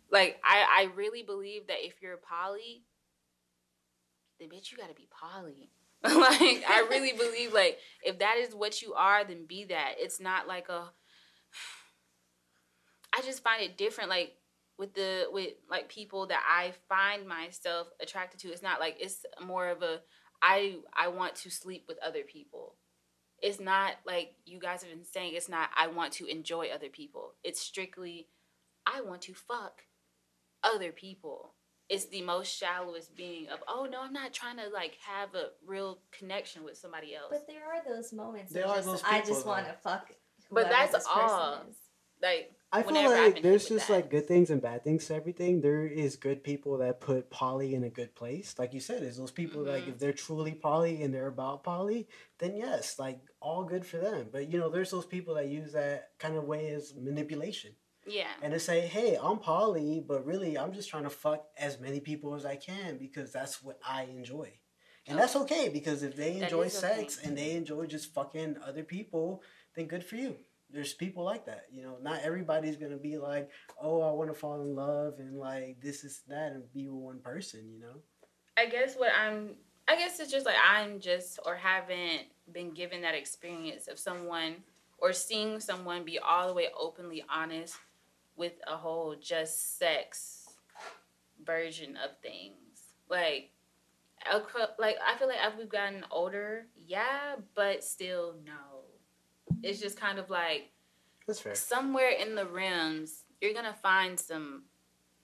Like 0.10 0.40
I, 0.44 0.66
I 0.82 0.84
really 0.96 1.24
believe 1.24 1.68
that 1.68 1.86
if 1.86 2.02
you're 2.02 2.18
poly, 2.18 2.84
then 4.40 4.50
bitch 4.50 4.72
you 4.72 4.78
gotta 4.78 4.94
be 4.94 5.08
poly. 5.10 5.70
like 6.04 6.64
I 6.70 6.86
really 6.90 7.14
believe 7.14 7.54
like 7.54 7.80
if 8.04 8.20
that 8.20 8.36
is 8.38 8.54
what 8.54 8.82
you 8.82 8.94
are, 8.94 9.24
then 9.24 9.46
be 9.46 9.64
that. 9.66 9.96
It's 9.98 10.20
not 10.20 10.48
like 10.48 10.70
a 10.70 10.92
I 13.16 13.22
just 13.22 13.44
find 13.44 13.62
it 13.62 13.78
different 13.78 14.10
like 14.10 14.34
with 14.78 14.94
the 14.96 15.26
with 15.32 15.52
like 15.70 15.88
people 15.90 16.28
that 16.28 16.42
I 16.48 16.74
find 16.90 17.28
myself 17.28 17.88
attracted 18.02 18.40
to. 18.42 18.50
It's 18.50 18.64
not 18.64 18.80
like 18.80 18.98
it's 19.00 19.26
more 19.44 19.68
of 19.68 19.82
a 19.82 20.02
I 20.42 20.78
I 20.96 21.10
want 21.10 21.36
to 21.38 21.52
sleep 21.52 21.86
with 21.88 21.98
other 22.06 22.24
people. 22.24 22.76
It's 23.42 23.60
not 23.60 23.94
like 24.06 24.36
you 24.46 24.60
guys 24.60 24.82
have 24.82 24.92
been 24.92 25.06
saying 25.06 25.34
it's 25.36 25.50
not 25.50 25.70
I 25.78 25.88
want 25.88 26.14
to 26.14 26.26
enjoy 26.26 26.70
other 26.70 26.90
people. 26.90 27.36
It's 27.44 27.62
strictly 27.62 28.28
I 28.86 29.02
want 29.02 29.22
to 29.24 29.34
fuck 29.34 29.84
other 30.64 30.92
people. 30.92 31.54
It's 31.90 32.06
the 32.06 32.22
most 32.24 32.58
shallowest 32.58 33.16
being 33.16 33.50
of 33.50 33.60
oh 33.68 33.88
no, 33.90 34.02
I'm 34.02 34.14
not 34.14 34.34
trying 34.34 34.58
to 34.58 34.70
like 34.74 34.98
have 35.06 35.36
a 35.36 35.50
real 35.66 36.00
connection 36.12 36.64
with 36.64 36.78
somebody 36.78 37.14
else. 37.14 37.28
But 37.30 37.48
there 37.48 37.64
are 37.64 37.84
those 37.86 38.12
moments. 38.12 38.54
There 38.54 38.66
are 38.66 38.78
just, 38.78 38.88
those 38.88 39.04
I 39.06 39.22
just 39.22 39.46
want 39.46 39.68
to 39.68 39.74
fuck. 39.74 40.10
But 40.54 40.70
that's 40.70 40.92
this 40.94 41.06
all. 41.10 41.66
is. 41.70 41.76
like 42.22 42.52
I 42.72 42.82
feel 42.82 42.94
whenever 42.94 43.16
like 43.16 43.44
there's 43.44 43.68
just 43.68 43.88
that. 43.88 43.94
like 43.94 44.10
good 44.10 44.28
things 44.28 44.50
and 44.50 44.60
bad 44.62 44.84
things 44.84 45.06
to 45.08 45.14
everything. 45.16 45.62
There 45.62 45.86
is 45.86 46.16
good 46.16 46.44
people 46.44 46.78
that 46.80 47.00
put 47.02 47.30
poly 47.30 47.76
in 47.76 47.84
a 47.84 47.90
good 47.90 48.16
place. 48.16 48.56
Like 48.58 48.74
you 48.74 48.80
said, 48.80 49.04
is 49.04 49.18
those 49.18 49.32
people 49.32 49.64
like 49.64 49.84
Mhm. 49.84 49.90
if 49.90 50.00
they're 50.00 50.12
truly 50.14 50.54
poly 50.54 51.04
and 51.04 51.14
they're 51.14 51.28
about 51.28 51.64
poly, 51.64 52.08
then 52.40 52.56
yes, 52.56 52.98
like 52.98 53.20
all 53.42 53.64
good 53.64 53.86
for 53.86 53.98
them. 53.98 54.30
But 54.32 54.52
you 54.52 54.58
know, 54.60 54.70
there's 54.70 54.90
those 54.90 55.06
people 55.06 55.36
that 55.36 55.48
use 55.50 55.74
that 55.74 56.14
kind 56.18 56.36
of 56.36 56.46
way 56.46 56.70
as 56.72 56.96
manipulation. 56.96 57.76
yeah. 58.06 58.28
And 58.42 58.52
to 58.54 58.60
say, 58.60 58.82
hey, 58.82 59.18
I'm 59.22 59.38
poly, 59.40 60.04
but 60.06 60.26
really 60.26 60.58
I'm 60.58 60.74
just 60.74 60.90
trying 60.90 61.04
to 61.04 61.10
fuck 61.10 61.46
as 61.58 61.80
many 61.80 62.00
people 62.02 62.34
as 62.36 62.44
I 62.46 62.56
can 62.58 62.98
because 62.98 63.32
that's 63.32 63.64
what 63.64 63.80
I 63.86 64.04
enjoy. 64.04 64.52
And 65.08 65.18
that's 65.20 65.36
okay 65.36 65.70
because 65.70 66.02
if 66.04 66.16
they 66.16 66.38
enjoy 66.42 66.64
is 66.64 66.78
okay. 66.84 66.96
sex 66.98 67.18
and 67.24 67.38
they 67.38 67.52
enjoy 67.52 67.86
just 67.86 68.14
fucking 68.14 68.58
other 68.66 68.84
people, 68.84 69.42
then 69.76 69.88
good 69.88 70.04
for 70.04 70.16
you. 70.16 70.36
There's 70.70 70.94
people 70.94 71.24
like 71.24 71.46
that. 71.46 71.66
You 71.72 71.84
know, 71.84 71.98
not 72.02 72.22
everybody's 72.24 72.78
gonna 72.78 72.98
be 72.98 73.18
like, 73.18 73.50
oh, 73.82 74.02
I 74.02 74.12
wanna 74.12 74.34
fall 74.34 74.62
in 74.62 74.76
love 74.76 75.16
and 75.20 75.38
like 75.38 75.78
this 75.82 76.04
is 76.04 76.22
that 76.28 76.52
and 76.54 76.64
be 76.74 76.88
with 76.88 77.04
one 77.04 77.20
person, 77.20 77.70
you 77.72 77.80
know? 77.80 78.02
I 78.58 78.68
guess 78.68 78.96
what 78.96 79.12
I'm 79.18 79.56
I 79.88 79.96
guess 79.96 80.20
it's 80.20 80.32
just 80.32 80.46
like 80.46 80.56
I'm 80.64 81.00
just 81.00 81.40
or 81.46 81.56
haven't 81.56 82.24
been 82.52 82.74
given 82.74 83.02
that 83.02 83.16
experience 83.16 83.88
of 83.88 84.00
someone 84.00 84.56
or 84.98 85.12
seeing 85.14 85.60
someone 85.60 86.06
be 86.06 86.20
all 86.20 86.48
the 86.48 86.54
way 86.54 86.68
openly 86.80 87.24
honest 87.30 87.76
with 88.36 88.54
a 88.66 88.78
whole 88.78 89.16
just 89.20 89.78
sex 89.78 90.50
version 91.46 91.98
of 91.98 92.18
things. 92.22 92.56
Like 93.10 93.52
like 94.80 94.96
I 95.06 95.18
feel 95.18 95.28
like 95.28 95.38
as 95.42 95.54
we've 95.58 95.70
gotten 95.70 96.06
older, 96.10 96.68
yeah, 96.76 97.36
but 97.56 97.84
still 97.84 98.36
no. 98.46 98.86
It's 99.64 99.80
just 99.80 100.00
kind 100.00 100.20
of 100.20 100.30
like 100.30 100.72
That's 101.28 101.40
fair. 101.40 101.56
somewhere 101.56 102.10
in 102.10 102.36
the 102.36 102.46
rims, 102.46 103.24
you're 103.42 103.54
gonna 103.54 103.76
find 103.82 104.20
some 104.20 104.64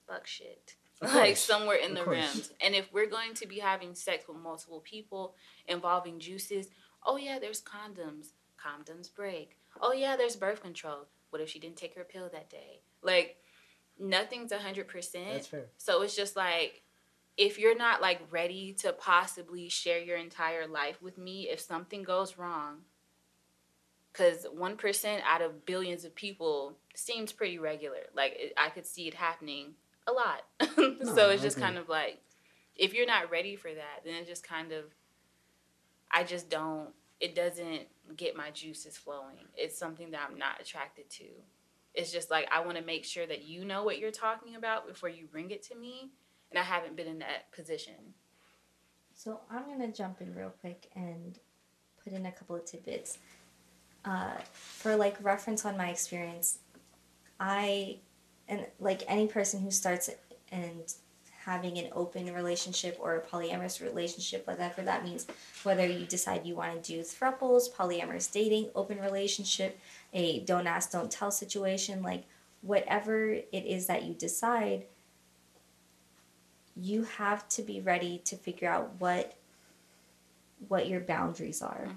fuck 0.06 0.26
shit. 0.26 0.76
Like 1.02 1.38
somewhere 1.38 1.76
in 1.76 1.94
the 1.94 2.04
rims. 2.04 2.52
And 2.60 2.74
if 2.74 2.92
we're 2.92 3.08
going 3.08 3.32
to 3.34 3.46
be 3.46 3.58
having 3.58 3.94
sex 3.94 4.28
with 4.28 4.36
multiple 4.36 4.80
people 4.80 5.34
involving 5.66 6.20
juices, 6.20 6.68
oh 7.06 7.16
yeah, 7.16 7.38
there's 7.38 7.62
condoms. 7.62 8.32
Condoms 8.62 9.14
break. 9.14 9.56
Oh 9.80 9.94
yeah, 9.94 10.16
there's 10.16 10.36
birth 10.36 10.60
control. 10.60 11.06
What 11.30 11.40
if 11.40 11.48
she 11.48 11.58
didn't 11.58 11.76
take 11.76 11.94
her 11.94 12.04
pill 12.04 12.28
that 12.30 12.50
day? 12.50 12.82
Like 13.02 13.38
nothing's 13.98 14.52
a 14.52 14.58
hundred 14.58 14.88
percent. 14.88 15.32
That's 15.32 15.46
fair. 15.46 15.66
So 15.78 16.02
it's 16.02 16.14
just 16.14 16.36
like 16.36 16.82
if 17.36 17.58
you're 17.58 17.76
not 17.76 18.02
like 18.02 18.20
ready 18.30 18.74
to 18.80 18.92
possibly 18.92 19.70
share 19.70 20.00
your 20.00 20.18
entire 20.18 20.66
life 20.66 21.00
with 21.00 21.16
me, 21.16 21.48
if 21.48 21.60
something 21.60 22.02
goes 22.02 22.36
wrong, 22.36 22.80
because 24.12 24.46
one 24.52 24.76
percent 24.76 25.22
out 25.26 25.42
of 25.42 25.64
billions 25.66 26.04
of 26.04 26.14
people 26.14 26.76
seems 26.94 27.32
pretty 27.32 27.58
regular. 27.58 28.06
Like 28.14 28.34
it, 28.36 28.52
I 28.56 28.70
could 28.70 28.86
see 28.86 29.08
it 29.08 29.14
happening 29.14 29.74
a 30.06 30.12
lot. 30.12 30.42
so 31.14 31.30
it's 31.30 31.42
just 31.42 31.56
agree. 31.56 31.66
kind 31.66 31.78
of 31.78 31.88
like 31.88 32.20
if 32.76 32.94
you're 32.94 33.06
not 33.06 33.30
ready 33.30 33.56
for 33.56 33.72
that, 33.72 34.04
then 34.04 34.14
it 34.14 34.26
just 34.26 34.46
kind 34.46 34.72
of 34.72 34.84
I 36.10 36.24
just 36.24 36.50
don't. 36.50 36.88
It 37.20 37.34
doesn't 37.34 37.82
get 38.16 38.34
my 38.34 38.50
juices 38.50 38.96
flowing. 38.96 39.46
It's 39.56 39.78
something 39.78 40.10
that 40.12 40.22
I'm 40.28 40.38
not 40.38 40.60
attracted 40.60 41.10
to. 41.10 41.24
It's 41.94 42.10
just 42.10 42.30
like 42.30 42.48
I 42.50 42.64
want 42.64 42.78
to 42.78 42.84
make 42.84 43.04
sure 43.04 43.26
that 43.26 43.44
you 43.44 43.64
know 43.64 43.84
what 43.84 43.98
you're 43.98 44.10
talking 44.10 44.56
about 44.56 44.88
before 44.88 45.08
you 45.08 45.26
bring 45.26 45.50
it 45.50 45.62
to 45.64 45.76
me, 45.76 46.10
and 46.50 46.58
I 46.58 46.62
haven't 46.62 46.96
been 46.96 47.06
in 47.06 47.18
that 47.18 47.52
position. 47.52 48.14
So 49.14 49.40
I'm 49.50 49.66
gonna 49.66 49.92
jump 49.92 50.20
in 50.22 50.34
real 50.34 50.52
quick 50.60 50.90
and 50.96 51.38
put 52.02 52.12
in 52.12 52.26
a 52.26 52.32
couple 52.32 52.56
of 52.56 52.64
tidbits. 52.64 53.18
Uh, 54.04 54.32
for 54.52 54.96
like 54.96 55.16
reference 55.22 55.64
on 55.64 55.76
my 55.76 55.90
experience, 55.90 56.58
I 57.38 57.98
and 58.48 58.66
like 58.78 59.02
any 59.06 59.26
person 59.26 59.60
who 59.60 59.70
starts 59.70 60.10
and 60.50 60.94
having 61.44 61.78
an 61.78 61.88
open 61.92 62.32
relationship 62.34 62.96
or 63.00 63.16
a 63.16 63.20
polyamorous 63.20 63.80
relationship, 63.80 64.46
whatever 64.46 64.82
that 64.82 65.04
means, 65.04 65.26
whether 65.62 65.86
you 65.86 66.04
decide 66.04 66.46
you 66.46 66.54
want 66.54 66.82
to 66.82 66.92
do 66.92 67.00
thruples, 67.00 67.72
polyamorous 67.72 68.30
dating, 68.30 68.68
open 68.74 69.00
relationship, 69.00 69.78
a 70.12 70.40
don't 70.40 70.66
ask, 70.66 70.92
don't 70.92 71.10
tell 71.10 71.30
situation, 71.30 72.02
like 72.02 72.24
whatever 72.62 73.30
it 73.32 73.46
is 73.52 73.86
that 73.86 74.04
you 74.04 74.12
decide, 74.14 74.84
you 76.76 77.04
have 77.04 77.48
to 77.48 77.62
be 77.62 77.80
ready 77.80 78.18
to 78.24 78.36
figure 78.36 78.68
out 78.68 78.92
what 78.98 79.36
what 80.68 80.86
your 80.86 81.00
boundaries 81.00 81.62
are 81.62 81.88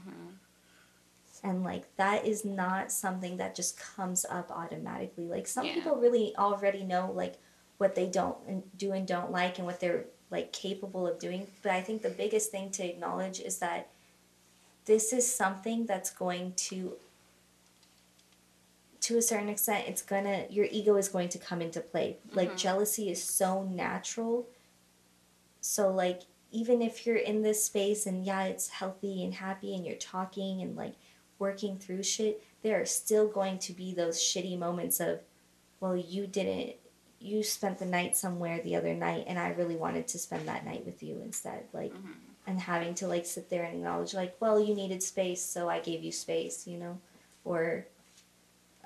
and 1.43 1.63
like 1.63 1.93
that 1.97 2.25
is 2.25 2.45
not 2.45 2.91
something 2.91 3.37
that 3.37 3.53
just 3.55 3.77
comes 3.77 4.25
up 4.29 4.49
automatically 4.51 5.25
like 5.25 5.47
some 5.47 5.65
Yeah. 5.65 5.73
people 5.75 5.95
really 5.97 6.33
already 6.37 6.83
know 6.83 7.11
like 7.13 7.35
what 7.77 7.95
they 7.95 8.07
don't 8.07 8.37
and 8.47 8.63
do 8.77 8.93
and 8.93 9.05
don't 9.07 9.31
like 9.31 9.57
and 9.57 9.67
what 9.67 9.79
they're 9.79 10.05
like 10.31 10.51
capable 10.53 11.05
of 11.05 11.19
doing 11.19 11.47
but 11.61 11.71
i 11.71 11.81
think 11.81 12.01
the 12.01 12.09
biggest 12.09 12.49
thing 12.51 12.71
to 12.71 12.83
acknowledge 12.87 13.39
is 13.39 13.57
that 13.59 13.89
this 14.85 15.13
is 15.13 15.29
something 15.29 15.85
that's 15.85 16.09
going 16.09 16.53
to 16.53 16.93
to 19.01 19.17
a 19.17 19.21
certain 19.21 19.49
extent 19.49 19.85
it's 19.87 20.01
gonna 20.01 20.45
your 20.49 20.65
ego 20.71 20.95
is 20.95 21.09
going 21.09 21.27
to 21.29 21.37
come 21.37 21.61
into 21.61 21.81
play 21.81 22.17
like 22.31 22.53
Mhm. 22.53 22.57
jealousy 22.57 23.09
is 23.09 23.21
so 23.21 23.63
natural 23.63 24.47
so 25.61 25.89
like 25.89 26.21
even 26.51 26.81
if 26.81 27.05
you're 27.05 27.15
in 27.17 27.41
this 27.41 27.65
space 27.65 28.05
and 28.05 28.25
yeah 28.25 28.43
it's 28.43 28.69
healthy 28.69 29.23
and 29.23 29.33
happy 29.35 29.75
and 29.75 29.85
you're 29.85 29.95
talking 29.97 30.61
and 30.61 30.75
like 30.75 30.93
working 31.45 31.73
through 31.77 32.03
shit 32.15 32.35
there 32.63 32.77
are 32.81 32.85
still 33.01 33.27
going 33.39 33.57
to 33.67 33.71
be 33.81 33.89
those 33.93 34.17
shitty 34.29 34.57
moments 34.67 34.97
of 35.07 35.15
well 35.81 35.95
you 36.15 36.23
didn't 36.37 36.71
you 37.19 37.37
spent 37.57 37.77
the 37.79 37.85
night 37.97 38.13
somewhere 38.23 38.57
the 38.61 38.75
other 38.79 38.93
night 39.07 39.23
and 39.29 39.37
i 39.45 39.49
really 39.59 39.75
wanted 39.85 40.05
to 40.07 40.17
spend 40.25 40.43
that 40.47 40.65
night 40.69 40.83
with 40.89 40.99
you 41.07 41.15
instead 41.29 41.61
like 41.79 41.93
Mhm. 41.93 42.15
and 42.47 42.59
having 42.73 42.93
to 42.99 43.05
like 43.13 43.25
sit 43.35 43.45
there 43.49 43.63
and 43.67 43.75
acknowledge 43.77 44.13
like 44.21 44.33
well 44.43 44.57
you 44.67 44.73
needed 44.81 45.01
space 45.13 45.41
so 45.55 45.61
i 45.75 45.79
gave 45.89 46.01
you 46.07 46.11
space 46.25 46.57
you 46.71 46.77
know? 46.83 46.95
Or 47.51 47.61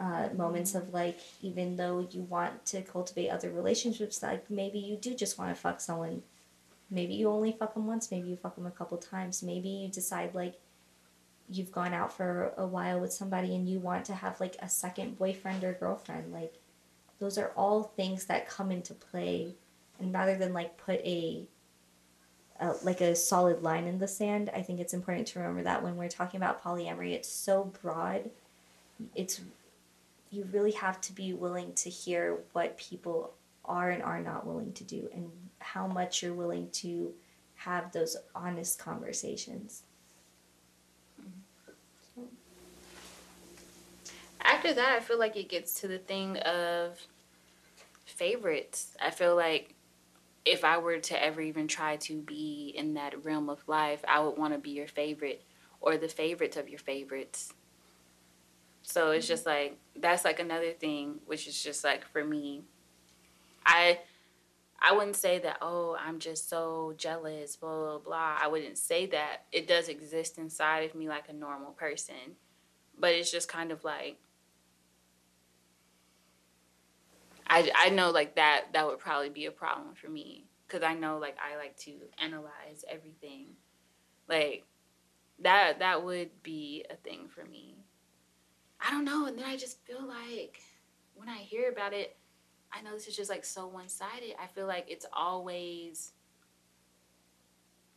uh, 0.05 0.29
moments 0.43 0.71
of 0.79 0.83
like 1.01 1.19
even 1.49 1.67
though 1.79 1.97
you 2.13 2.21
want 2.35 2.53
to 2.71 2.81
cultivate 2.93 3.29
other 3.35 3.49
relationships 3.61 4.21
like 4.29 4.43
maybe 4.49 4.79
you 4.89 4.95
do 4.95 5.11
just 5.23 5.37
want 5.39 5.49
to 5.55 5.59
fuck 5.65 5.79
someone. 5.89 6.21
Maybe 6.89 7.13
you 7.19 7.25
only 7.37 7.51
fuck 7.59 7.73
them 7.73 7.85
once 7.93 8.05
maybe 8.13 8.27
you 8.31 8.37
fuck 8.37 8.55
them 8.55 8.65
a 8.73 8.75
couple 8.79 8.97
times. 8.97 9.35
Maybe 9.51 9.69
you 9.81 9.87
decide 9.89 10.29
like 10.41 10.55
you've 11.49 11.71
gone 11.71 11.93
out 11.93 12.11
for 12.11 12.53
a 12.57 12.67
while 12.67 12.99
with 12.99 13.13
somebody 13.13 13.55
and 13.55 13.69
you 13.69 13.79
want 13.79 14.05
to 14.05 14.13
have 14.13 14.39
like 14.39 14.55
a 14.59 14.67
second 14.67 15.17
boyfriend 15.17 15.63
or 15.63 15.73
girlfriend 15.73 16.33
like 16.33 16.55
those 17.19 17.37
are 17.37 17.51
all 17.55 17.83
things 17.83 18.25
that 18.25 18.47
come 18.47 18.71
into 18.71 18.93
play. 18.93 19.55
And 19.99 20.13
rather 20.13 20.35
than 20.35 20.53
like 20.53 20.77
put 20.77 20.99
a 20.99 21.47
uh, 22.59 22.73
like 22.83 23.01
a 23.01 23.15
solid 23.15 23.61
line 23.61 23.85
in 23.85 23.99
the 23.99 24.07
sand 24.07 24.49
i 24.55 24.63
think 24.63 24.79
it's 24.79 24.95
important 24.95 25.27
to 25.27 25.37
remember 25.37 25.61
that 25.61 25.83
when 25.83 25.95
we're 25.95 26.09
talking 26.09 26.39
about 26.39 26.63
polyamory 26.63 27.13
it's 27.13 27.29
so 27.29 27.71
broad. 27.83 28.31
It's 29.13 29.41
you 30.31 30.47
really 30.51 30.71
have 30.71 30.99
to 31.01 31.13
be 31.13 31.33
willing 31.33 31.73
to 31.73 31.89
hear 31.91 32.39
what 32.53 32.75
people 32.79 33.33
are 33.63 33.91
and 33.91 34.01
are 34.01 34.19
not 34.19 34.47
willing 34.47 34.73
to 34.73 34.83
do 34.83 35.07
and 35.13 35.29
how 35.59 35.85
much 35.85 36.23
you're 36.23 36.33
willing 36.33 36.69
to 36.71 37.13
have 37.55 37.91
those 37.91 38.17
honest 38.33 38.79
conversations 38.79 39.83
After 44.47 44.73
that, 44.73 44.95
I 44.95 45.01
feel 45.01 45.19
like 45.19 45.35
it 45.35 45.49
gets 45.49 45.81
to 45.81 45.89
the 45.89 45.97
thing 45.97 46.37
of 46.37 46.97
favorites. 48.05 48.95
I 49.01 49.11
feel 49.11 49.35
like 49.35 49.75
if 50.45 50.63
I 50.63 50.77
were 50.77 50.99
to 50.99 51.21
ever 51.21 51.41
even 51.41 51.67
try 51.67 51.97
to 51.97 52.21
be 52.21 52.73
in 52.75 52.93
that 52.93 53.25
realm 53.25 53.49
of 53.49 53.67
life, 53.67 54.03
I 54.07 54.21
would 54.21 54.37
want 54.37 54.53
to 54.53 54.59
be 54.59 54.69
your 54.69 54.87
favorite 54.87 55.43
or 55.81 55.97
the 55.97 56.07
favorites 56.07 56.55
of 56.55 56.69
your 56.69 56.79
favorites. 56.79 57.53
So 58.83 59.11
it's 59.11 59.25
mm-hmm. 59.25 59.33
just 59.33 59.45
like 59.45 59.77
that's 59.97 60.23
like 60.23 60.39
another 60.39 60.71
thing, 60.71 61.15
which 61.25 61.45
is 61.45 61.61
just 61.61 61.83
like 61.83 62.07
for 62.07 62.23
me, 62.23 62.63
I 63.65 63.99
I 64.79 64.93
wouldn't 64.93 65.17
say 65.17 65.39
that 65.39 65.57
oh 65.61 65.97
I'm 65.99 66.19
just 66.19 66.49
so 66.49 66.93
jealous, 66.95 67.57
blah 67.57 67.69
blah 67.69 67.97
blah. 67.97 68.37
I 68.41 68.47
wouldn't 68.47 68.77
say 68.77 69.07
that. 69.07 69.43
It 69.51 69.67
does 69.67 69.89
exist 69.89 70.37
inside 70.37 70.89
of 70.89 70.95
me 70.95 71.09
like 71.09 71.27
a 71.27 71.33
normal 71.33 71.71
person, 71.71 72.37
but 72.97 73.11
it's 73.11 73.29
just 73.29 73.49
kind 73.49 73.73
of 73.73 73.83
like 73.83 74.17
I, 77.49 77.71
I 77.75 77.89
know 77.89 78.11
like 78.11 78.35
that 78.35 78.65
that 78.73 78.85
would 78.85 78.99
probably 78.99 79.29
be 79.29 79.45
a 79.45 79.51
problem 79.51 79.95
for 79.95 80.09
me 80.09 80.45
because 80.67 80.83
I 80.83 80.93
know 80.93 81.17
like 81.17 81.37
I 81.39 81.57
like 81.57 81.77
to 81.79 81.93
analyze 82.21 82.83
everything. 82.89 83.55
Like 84.27 84.65
that 85.39 85.79
that 85.79 86.03
would 86.03 86.43
be 86.43 86.85
a 86.89 86.95
thing 86.95 87.27
for 87.29 87.45
me. 87.45 87.75
I 88.79 88.91
don't 88.91 89.05
know 89.05 89.25
and 89.25 89.37
then 89.37 89.45
I 89.45 89.57
just 89.57 89.83
feel 89.85 90.05
like 90.05 90.61
when 91.15 91.29
I 91.29 91.37
hear 91.37 91.71
about 91.71 91.93
it 91.93 92.17
I 92.71 92.81
know 92.81 92.91
this 92.93 93.07
is 93.07 93.15
just 93.15 93.29
like 93.29 93.45
so 93.45 93.65
one-sided. 93.67 94.35
I 94.41 94.47
feel 94.47 94.67
like 94.67 94.85
it's 94.89 95.05
always 95.13 96.11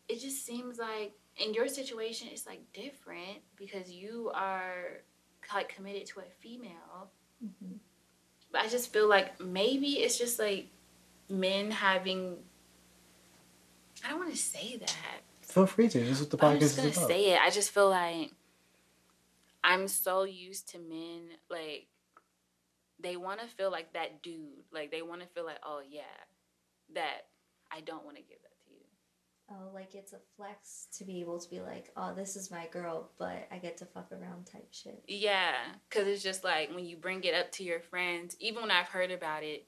it 0.09 0.21
just 0.21 0.45
seems 0.45 0.79
like 0.79 1.13
in 1.37 1.55
your 1.55 1.69
situation 1.69 2.29
it's 2.31 2.47
like 2.47 2.61
different 2.73 3.39
because 3.57 3.91
you 3.91 4.31
are 4.35 5.03
like 5.55 5.75
committed 5.75 6.07
to 6.07 6.21
a 6.21 6.25
female 6.41 7.11
mm-hmm. 7.45 7.77
But 8.53 8.63
I 8.63 8.69
just 8.69 8.93
feel 8.93 9.09
like 9.09 9.41
maybe 9.41 10.01
it's 10.01 10.19
just 10.19 10.39
like 10.39 10.67
men 11.29 11.71
having. 11.71 12.37
I 14.05 14.11
don't 14.11 14.19
want 14.19 14.31
to 14.33 14.37
say 14.37 14.77
that. 14.79 15.23
Feel 15.43 15.67
free 15.67 15.89
to. 15.89 15.99
This 15.99 16.11
is 16.11 16.21
what 16.21 16.31
the 16.31 16.37
But 16.37 16.47
I'm 16.47 16.61
just 16.61 16.77
gonna 16.77 16.93
say 16.93 17.33
it. 17.33 17.41
I 17.41 17.51
just 17.51 17.71
feel 17.71 17.91
like 17.91 18.33
I'm 19.63 19.89
so 19.89 20.25
used 20.25 20.69
to 20.71 20.79
men 20.79 21.23
like 21.49 21.87
they 23.03 23.17
want 23.17 23.41
to 23.41 23.47
feel 23.47 23.71
like 23.71 23.93
that 23.93 24.23
dude. 24.23 24.65
Like 24.73 24.91
they 24.91 25.03
want 25.03 25.23
to 25.23 25.27
feel 25.29 25.45
like, 25.45 25.59
oh 25.65 25.81
yeah, 25.89 26.03
that 26.95 27.27
I 27.71 27.81
don't 27.81 28.05
want 28.05 28.17
to 28.17 28.23
give 28.23 28.39
you. 28.43 28.50
Oh, 29.53 29.75
like 29.75 29.97
it's 29.97 30.13
a 30.13 30.19
flex 30.37 30.87
to 30.97 31.05
be 31.05 31.21
able 31.21 31.41
to 31.41 31.51
be 31.51 31.61
like, 31.61 31.91
oh, 31.97 32.15
this 32.15 32.37
is 32.37 32.53
my 32.53 32.69
girl, 32.69 33.11
but 33.19 33.49
I 33.51 33.59
get 33.59 33.77
to 33.79 33.85
fuck 33.85 34.13
around 34.13 34.47
type 34.47 34.69
shit. 34.71 35.03
Yeah, 35.09 35.55
because 35.89 36.07
it's 36.07 36.23
just 36.23 36.45
like 36.45 36.73
when 36.73 36.87
you 36.87 36.97
bring 36.97 37.25
it 37.25 37.35
up 37.35 37.51
to 37.53 37.65
your 37.65 37.81
friends, 37.81 38.37
even 38.39 38.63
when 38.63 38.71
I've 38.71 38.87
heard 38.87 39.11
about 39.11 39.43
it, 39.43 39.67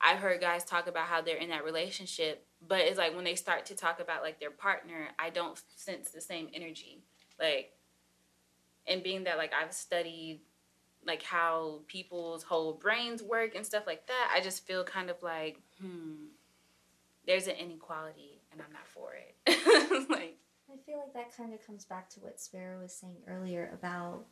I've 0.00 0.18
heard 0.18 0.40
guys 0.40 0.64
talk 0.64 0.86
about 0.86 1.06
how 1.06 1.20
they're 1.20 1.36
in 1.36 1.50
that 1.50 1.64
relationship, 1.64 2.46
but 2.66 2.80
it's 2.80 2.96
like 2.96 3.14
when 3.14 3.24
they 3.24 3.34
start 3.34 3.66
to 3.66 3.76
talk 3.76 4.00
about 4.00 4.22
like 4.22 4.40
their 4.40 4.50
partner, 4.50 5.08
I 5.18 5.28
don't 5.28 5.60
sense 5.76 6.10
the 6.10 6.20
same 6.22 6.48
energy. 6.54 7.02
Like, 7.38 7.72
and 8.86 9.02
being 9.02 9.24
that 9.24 9.36
like 9.36 9.52
I've 9.52 9.74
studied 9.74 10.40
like 11.06 11.22
how 11.22 11.80
people's 11.86 12.44
whole 12.44 12.72
brains 12.72 13.22
work 13.22 13.54
and 13.54 13.66
stuff 13.66 13.86
like 13.86 14.06
that, 14.06 14.32
I 14.34 14.40
just 14.40 14.66
feel 14.66 14.84
kind 14.84 15.10
of 15.10 15.22
like, 15.22 15.60
hmm, 15.80 16.28
there's 17.26 17.46
an 17.46 17.56
inequality 17.56 18.31
and 18.52 18.60
I'm 18.62 18.72
not 18.72 18.86
for 18.86 19.14
it. 19.14 19.36
like, 20.10 20.38
I 20.70 20.76
feel 20.86 20.98
like 20.98 21.12
that 21.14 21.36
kind 21.36 21.52
of 21.54 21.64
comes 21.66 21.84
back 21.84 22.08
to 22.10 22.20
what 22.20 22.40
Sparrow 22.40 22.80
was 22.82 22.94
saying 22.94 23.16
earlier 23.26 23.70
about 23.72 24.26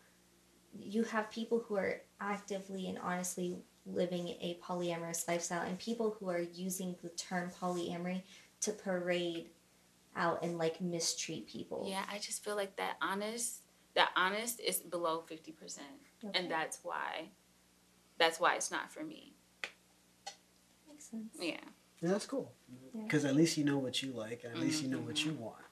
you 0.73 1.03
have 1.05 1.31
people 1.31 1.59
who 1.67 1.77
are 1.77 2.01
actively 2.21 2.87
and 2.89 2.99
honestly 2.99 3.59
living 3.87 4.29
a 4.29 4.59
polyamorous 4.65 5.27
lifestyle 5.27 5.63
and 5.67 5.79
people 5.79 6.17
who 6.21 6.29
are 6.29 6.41
using 6.41 6.95
the 7.03 7.09
term 7.11 7.51
polyamory 7.61 8.23
to 8.61 8.71
parade 8.73 9.47
out 10.15 10.43
and 10.43 10.59
like 10.59 10.81
mistreat 10.81 11.49
people. 11.49 11.87
Yeah, 11.89 12.05
I 12.11 12.19
just 12.19 12.45
feel 12.45 12.57
like 12.57 12.77
that 12.77 12.97
honest, 13.03 13.63
that 13.95 14.11
honest 14.17 14.61
is 14.61 14.79
below 14.79 15.23
fifty 15.27 15.51
percent, 15.53 15.87
Okay. 16.25 16.39
and 16.39 16.51
that's 16.51 16.79
why, 16.83 17.31
that's 18.19 18.39
why 18.39 18.55
it's 18.55 18.71
not 18.71 18.93
for 18.93 19.03
me. 19.03 19.35
makes 20.89 21.07
sense. 21.07 21.35
Yeah, 21.41 21.57
Yeah, 22.01 22.11
that's 22.11 22.27
cool. 22.27 22.53
Yeah. 22.95 23.03
Because 23.03 23.25
at 23.25 23.37
least 23.37 23.57
you 23.57 23.65
know 23.65 23.79
what 23.79 24.03
you 24.03 24.13
like, 24.13 24.43
and 24.45 24.53
at 24.53 24.61
least 24.61 24.83
you 24.83 24.89
know 24.89 24.99
what 24.99 25.25
you 25.25 25.33
mm-hmm. 25.33 25.45
want. 25.45 25.63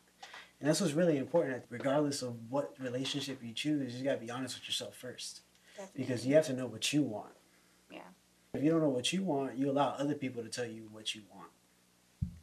And 0.61 0.69
that's 0.69 0.81
what's 0.81 0.95
really 0.95 1.19
important. 1.19 1.65
Regardless 1.69 2.23
of 2.23 2.37
what 2.49 2.75
relationship 2.79 3.41
you 3.43 3.53
choose, 3.53 3.97
you 3.97 4.05
gotta 4.05 4.19
be 4.19 4.31
honest 4.31 4.57
with 4.59 4.69
yourself 4.69 4.97
first, 4.97 5.43
definitely. 5.77 6.03
because 6.03 6.27
you 6.27 6.35
have 6.35 6.47
to 6.47 6.53
know 6.53 6.67
what 6.67 6.93
you 6.93 7.03
want. 7.03 7.33
Yeah. 7.91 8.01
If 8.55 8.63
you 8.63 8.71
don't 8.71 8.81
know 8.81 8.89
what 8.89 9.13
you 9.13 9.23
want, 9.23 9.57
you 9.57 9.71
allow 9.71 9.91
other 9.91 10.15
people 10.15 10.43
to 10.43 10.49
tell 10.49 10.67
you 10.67 10.89
what 10.91 11.15
you 11.15 11.23
want, 11.33 11.51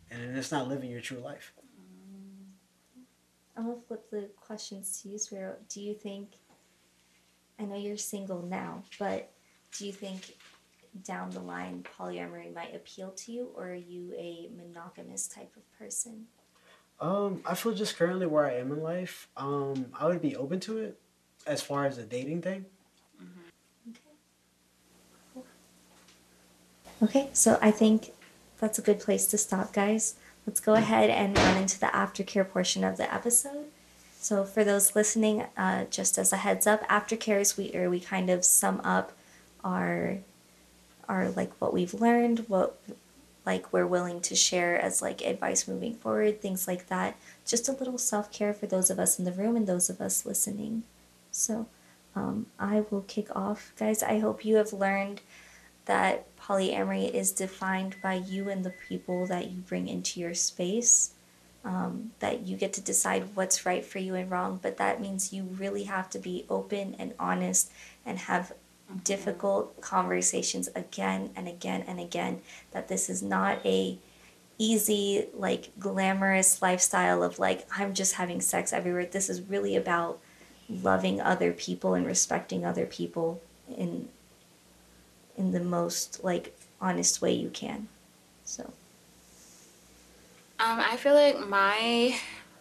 and 0.10 0.22
then 0.22 0.36
it's 0.36 0.52
not 0.52 0.68
living 0.68 0.90
your 0.90 1.02
true 1.02 1.20
life. 1.20 1.54
Mm-hmm. 1.60 3.02
I'm 3.60 3.66
gonna 3.66 3.82
flip 3.88 4.10
the 4.10 4.30
questions 4.40 5.02
to 5.02 5.10
you, 5.10 5.18
Sparrow. 5.18 5.56
Do 5.68 5.82
you 5.82 5.94
think 5.94 6.30
I 7.60 7.64
know 7.64 7.78
you're 7.78 7.98
single 7.98 8.42
now, 8.42 8.84
but 9.00 9.32
do 9.78 9.86
you 9.86 9.94
think 9.94 10.36
down 11.04 11.30
the 11.32 11.40
line 11.40 11.84
polyamory 11.98 12.54
might 12.54 12.76
appeal 12.76 13.12
to 13.12 13.32
you 13.32 13.50
or 13.56 13.70
are 13.70 13.74
you 13.74 14.14
a 14.18 14.50
monogamous 14.56 15.28
type 15.28 15.52
of 15.56 15.78
person? 15.78 16.26
Um, 17.00 17.42
I 17.46 17.56
feel 17.56 17.74
just 17.74 17.98
currently 17.98 18.26
where 18.26 18.46
I 18.46 18.54
am 18.56 18.72
in 18.72 18.82
life, 18.82 19.28
um, 19.36 19.88
I 20.00 20.08
would 20.08 20.22
be 20.22 20.36
open 20.36 20.60
to 20.62 20.78
it 20.78 20.98
as 21.46 21.62
far 21.62 21.86
as 21.86 21.98
the 21.98 22.04
dating 22.04 22.42
thing. 22.42 22.66
Okay, 23.90 25.46
Okay, 27.04 27.30
so 27.34 27.60
I 27.62 27.72
think 27.72 28.14
that's 28.60 28.80
a 28.80 28.82
good 28.82 29.00
place 29.02 29.28
to 29.28 29.38
stop, 29.38 29.74
guys. 29.74 30.16
Let's 30.48 30.60
go 30.62 30.76
ahead 30.76 31.10
and 31.10 31.38
run 31.38 31.58
into 31.58 31.80
the 31.80 31.88
aftercare 31.88 32.48
portion 32.48 32.84
of 32.84 32.98
the 32.98 33.14
episode. 33.14 33.66
So, 34.20 34.44
for 34.44 34.64
those 34.64 34.96
listening, 34.96 35.46
uh, 35.58 35.86
just 35.86 36.18
as 36.18 36.32
a 36.32 36.38
heads 36.38 36.66
up, 36.66 36.88
aftercare 36.88 37.42
is 37.42 37.60
or 37.76 37.90
we 37.90 38.00
kind 38.00 38.30
of 38.30 38.46
sum 38.46 38.80
up 38.84 39.12
our 39.64 40.20
our 41.10 41.30
like 41.30 41.52
what 41.60 41.74
we've 41.74 41.94
learned, 41.94 42.46
what 42.48 42.78
like 43.46 43.72
we're 43.72 43.88
willing 43.88 44.22
to 44.22 44.36
share 44.36 44.80
as 44.80 45.02
like 45.02 45.22
advice 45.22 45.68
moving 45.68 45.94
forward, 45.94 46.42
things 46.42 46.68
like 46.68 46.88
that. 46.88 47.16
Just 47.46 47.70
a 47.70 47.74
little 47.74 47.98
self 47.98 48.32
care 48.32 48.54
for 48.54 48.66
those 48.66 48.90
of 48.90 49.00
us 49.00 49.20
in 49.20 49.26
the 49.26 49.32
room 49.32 49.56
and 49.56 49.68
those 49.68 49.90
of 49.90 50.02
us 50.02 50.26
listening. 50.26 50.84
So, 51.32 51.68
um, 52.16 52.48
I 52.58 52.86
will 52.90 53.02
kick 53.08 53.36
off, 53.36 53.74
guys. 53.78 54.02
I 54.02 54.20
hope 54.20 54.46
you 54.46 54.56
have 54.56 54.74
learned 54.74 55.22
that 55.86 56.26
polyamory 56.38 57.12
is 57.12 57.32
defined 57.32 57.98
by 58.02 58.16
you 58.16 58.50
and 58.50 58.64
the 58.64 58.74
people 58.88 59.28
that 59.28 59.52
you 59.52 59.60
bring 59.60 59.88
into 59.88 60.20
your 60.20 60.34
space. 60.34 61.12
Um, 61.64 62.12
that 62.20 62.46
you 62.46 62.58
get 62.58 62.74
to 62.74 62.82
decide 62.82 63.30
what's 63.34 63.66
right 63.66 63.84
for 63.84 63.98
you 63.98 64.14
and 64.14 64.30
wrong, 64.30 64.60
but 64.62 64.78
that 64.78 65.02
means 65.02 65.34
you 65.34 65.42
really 65.58 65.86
have 65.86 66.12
to 66.12 66.20
be 66.20 66.46
open 66.48 66.96
and 67.00 67.16
honest 67.20 67.72
and 68.06 68.20
have 68.20 68.54
difficult 69.04 69.82
conversations 69.82 70.70
again 70.76 71.32
and 71.36 71.48
again 71.48 71.84
and 71.88 72.00
again. 72.00 72.42
That 72.72 72.88
this 72.88 73.10
is 73.10 73.22
not 73.22 73.66
a 73.66 73.98
easy, 74.58 75.28
like 75.34 75.78
glamorous 75.80 76.62
lifestyle 76.62 77.24
of 77.24 77.40
like, 77.40 77.68
I'm 77.76 77.94
just 77.94 78.14
having 78.14 78.42
sex 78.42 78.72
everywhere. 78.72 79.06
This 79.06 79.30
is 79.30 79.42
really 79.42 79.76
about 79.76 80.20
loving 80.70 81.22
other 81.22 81.52
people 81.52 81.94
and 81.94 82.06
respecting 82.06 82.66
other 82.66 82.86
people 82.86 83.42
in 83.76 84.10
in 85.38 85.52
the 85.52 85.60
most 85.60 86.24
like 86.24 86.58
honest 86.80 87.22
way 87.22 87.34
you 87.34 87.50
can. 87.50 87.88
So 88.46 88.64
um, 90.60 90.80
I 90.80 90.96
feel 90.96 91.14
like 91.14 91.40
my 91.48 92.18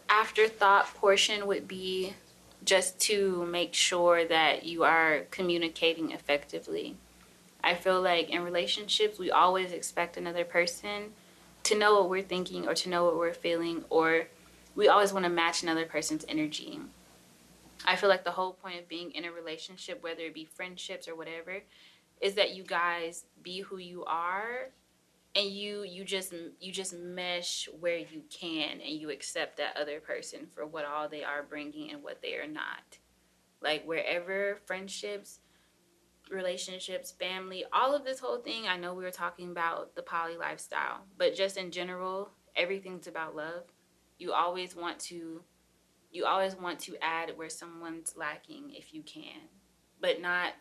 afterthought 0.09 0.87
portion 0.95 1.47
would 1.47 1.69
be 1.69 2.15
just 2.65 2.99
to 2.99 3.47
make 3.47 3.75
sure 3.75 4.25
that 4.25 4.65
you 4.65 4.85
are 4.85 5.21
communicating 5.31 6.13
effectively. 6.13 6.97
I 7.63 7.75
feel 7.75 8.01
like 8.01 8.31
in 8.31 8.43
relationships, 8.43 9.19
we 9.19 9.31
always 9.31 9.73
expect 9.73 10.17
another 10.17 10.45
person 10.45 11.13
to 11.65 11.79
know 11.79 11.95
what 11.95 12.11
we're 12.11 12.23
thinking 12.23 12.69
or 12.69 12.75
to 12.75 12.89
know 12.89 13.05
what 13.05 13.17
we're 13.17 13.35
feeling, 13.35 13.85
or 13.89 14.29
we 14.75 14.89
always 14.89 15.13
want 15.13 15.25
to 15.25 15.31
match 15.31 15.63
another 15.63 15.87
person's 15.87 16.25
energy. 16.29 16.81
I 17.87 17.97
feel 17.97 18.09
like 18.09 18.25
the 18.25 18.31
whole 18.31 18.53
point 18.53 18.81
of 18.81 18.89
being 18.89 19.11
in 19.13 19.25
a 19.25 19.33
relationship, 19.33 20.03
whether 20.03 20.23
it 20.23 20.35
be 20.35 20.45
friendships 20.45 21.09
or 21.09 21.15
whatever, 21.15 21.63
is 22.21 22.35
that 22.35 22.55
you 22.55 22.65
guys 22.65 23.25
be 23.43 23.61
who 23.61 23.79
you 23.79 24.05
are 24.05 24.71
and 25.37 25.47
you 25.47 25.83
you 25.83 26.05
just 26.05 26.33
you 26.61 26.73
just 26.73 26.95
mesh 26.95 27.69
where 27.81 27.99
you 27.99 28.23
can 28.31 28.81
and 28.81 29.01
you 29.01 29.11
accept 29.11 29.57
that 29.57 29.77
other 29.77 30.01
person 30.01 30.47
for 30.55 30.67
what 30.67 30.85
all 30.85 31.09
they 31.09 31.25
are 31.25 31.43
bringing 31.43 31.91
and 31.91 32.03
what 32.03 32.23
they 32.23 32.35
are 32.35 32.47
not. 32.47 32.99
Like 33.61 33.85
wherever 33.85 34.59
friendships 34.67 35.41
relationships 36.31 37.13
family 37.13 37.67
all 37.71 37.95
of 37.95 38.03
this 38.03 38.19
whole 38.19 38.39
thing 38.39 38.67
i 38.67 38.79
know 38.79 38.95
we 38.95 39.05
were 39.05 39.11
talking 39.11 39.51
about 39.51 39.95
the 39.95 40.01
poly 40.01 40.39
lifestyle 40.39 41.03
but 41.19 41.35
just 41.35 41.59
in 41.59 41.71
general 41.71 42.31
everything's 42.57 43.07
about 43.07 43.37
love. 43.37 43.65
You 44.19 44.33
always 44.33 44.77
want 44.77 44.99
to 45.01 45.43
you 46.11 46.25
always 46.27 46.55
want 46.55 46.79
to 46.79 46.97
add 47.03 47.37
where 47.37 47.49
someone's 47.49 48.15
lacking 48.17 48.71
if 48.71 48.95
you 48.95 49.03
can 49.03 49.49
but 50.01 50.21
not 50.21 50.53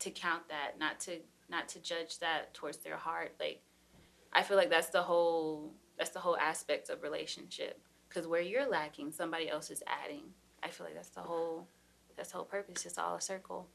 to 0.00 0.10
count 0.10 0.48
that 0.48 0.78
not 0.78 1.00
to 1.00 1.18
not 1.48 1.68
to 1.68 1.80
judge 1.80 2.18
that 2.18 2.54
towards 2.54 2.78
their 2.78 2.96
heart. 2.96 3.32
Like 3.40 3.62
I 4.32 4.42
feel 4.42 4.56
like 4.56 4.70
that's 4.70 4.88
the 4.88 5.02
whole 5.02 5.72
that's 5.98 6.10
the 6.10 6.20
whole 6.20 6.36
aspect 6.36 6.88
of 6.88 7.02
relationship 7.02 7.80
because 8.08 8.26
where 8.26 8.40
you're 8.40 8.68
lacking, 8.68 9.12
somebody 9.12 9.48
else 9.48 9.70
is 9.70 9.82
adding. 9.86 10.22
I 10.62 10.68
feel 10.68 10.86
like 10.86 10.94
that's 10.94 11.10
the 11.10 11.20
whole 11.20 11.66
that's 12.16 12.30
the 12.30 12.36
whole 12.36 12.46
purpose. 12.46 12.86
It's 12.86 12.98
all 12.98 13.16
a 13.16 13.20
circle. 13.20 13.66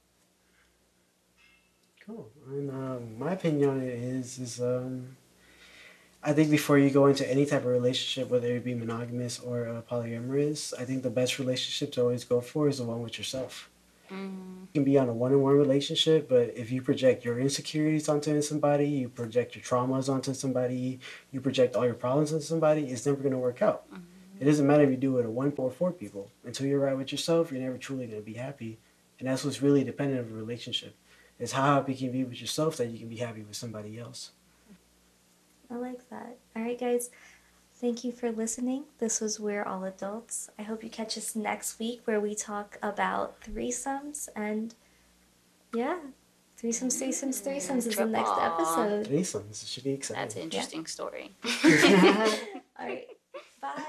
Cool. 2.06 2.30
And 2.48 2.72
um, 2.72 3.20
my 3.20 3.34
opinion 3.34 3.70
on 3.70 3.82
it 3.82 3.94
is 3.94 4.40
is 4.40 4.62
um, 4.62 5.18
I 6.24 6.34
think 6.34 6.50
before 6.50 6.78
you 6.78 6.90
go 6.90 7.06
into 7.08 7.30
any 7.30 7.46
type 7.46 7.62
of 7.62 7.68
relationship, 7.68 8.30
whether 8.30 8.48
it 8.48 8.64
be 8.64 8.74
monogamous 8.74 9.40
or 9.40 9.68
uh, 9.68 9.82
polyamorous, 9.90 10.74
I 10.80 10.86
think 10.86 11.04
the 11.04 11.10
best 11.10 11.40
relationship 11.40 11.92
to 11.94 12.02
always 12.02 12.24
go 12.24 12.42
for 12.42 12.68
is 12.68 12.78
the 12.80 12.84
one 12.84 13.02
with 13.02 13.18
yourself. 13.18 13.70
Mm-hmm. 14.12 14.62
You 14.62 14.68
can 14.74 14.84
be 14.84 14.98
on 14.98 15.10
a 15.10 15.14
one-on-one 15.14 15.58
relationship, 15.58 16.30
but 16.30 16.54
if 16.56 16.72
you 16.72 16.82
project 16.82 17.26
your 17.26 17.40
insecurities 17.40 18.10
onto 18.10 18.42
somebody, 18.42 18.88
you 18.88 19.10
project 19.10 19.56
your 19.56 19.64
traumas 19.64 20.10
onto 20.10 20.34
somebody, 20.34 21.00
you 21.32 21.42
project 21.42 21.76
all 21.76 21.86
your 21.86 21.94
problems 21.94 22.34
onto 22.34 22.46
somebody, 22.46 22.86
it's 22.86 23.06
never 23.06 23.18
going 23.18 23.32
to 23.32 23.38
work 23.38 23.62
out. 23.62 23.86
It 24.40 24.46
doesn't 24.46 24.68
matter 24.68 24.84
if 24.84 24.92
you 24.92 24.98
do 24.98 25.18
it 25.18 25.26
with 25.26 25.34
one 25.34 25.54
or 25.58 25.72
four 25.72 25.92
people. 25.92 26.30
Until 26.46 26.68
you're 26.68 26.80
right 26.80 26.96
with 26.96 27.12
yourself, 27.12 27.52
you're 27.52 27.62
never 27.62 27.78
truly 27.78 28.06
going 28.06 28.22
to 28.22 28.26
be 28.26 28.36
happy. 28.36 28.78
And 29.20 29.28
that's 29.28 29.44
what's 29.44 29.64
really 29.64 29.84
dependent 29.84 30.20
of 30.20 30.32
a 30.32 30.36
relationship. 30.36 30.96
Is 31.40 31.52
how 31.52 31.76
happy 31.76 31.94
you 31.94 32.10
can 32.10 32.12
be 32.12 32.24
with 32.24 32.40
yourself 32.42 32.78
that 32.78 32.90
you 32.90 33.00
can 33.00 33.10
be 33.10 33.18
happy 33.18 33.42
with 33.42 33.56
somebody 33.56 34.00
else. 34.00 34.32
I 35.70 35.76
like 35.76 36.08
that. 36.10 36.38
All 36.56 36.64
right, 36.64 36.80
guys. 36.80 37.10
Thank 37.80 38.04
you 38.04 38.12
for 38.12 38.32
listening. 38.32 38.86
This 38.98 39.22
was 39.22 39.40
We're 39.40 39.64
All 39.64 39.84
Adults. 39.84 40.50
I 40.58 40.64
hope 40.64 40.84
you 40.84 40.90
catch 40.90 41.16
us 41.16 41.36
next 41.36 41.78
week 41.78 42.02
where 42.06 42.20
we 42.20 42.34
talk 42.34 42.80
about 42.82 43.40
threesomes 43.42 44.30
and 44.36 44.74
yeah, 45.76 46.00
Threesomes, 46.60 47.00
threesomes, 47.00 47.40
threesomes 47.40 47.86
is 47.86 47.96
the 47.98 48.06
next 48.06 48.32
episode. 48.40 49.06
Threesomes. 49.06 49.62
It 49.62 49.68
should 49.68 49.84
be 49.84 49.92
exciting. 49.92 50.24
That's 50.24 50.36
an 50.36 50.42
interesting 50.42 50.88
story. 50.88 51.36
All 51.64 51.70
right. 52.80 53.06
Bye. 53.62 53.84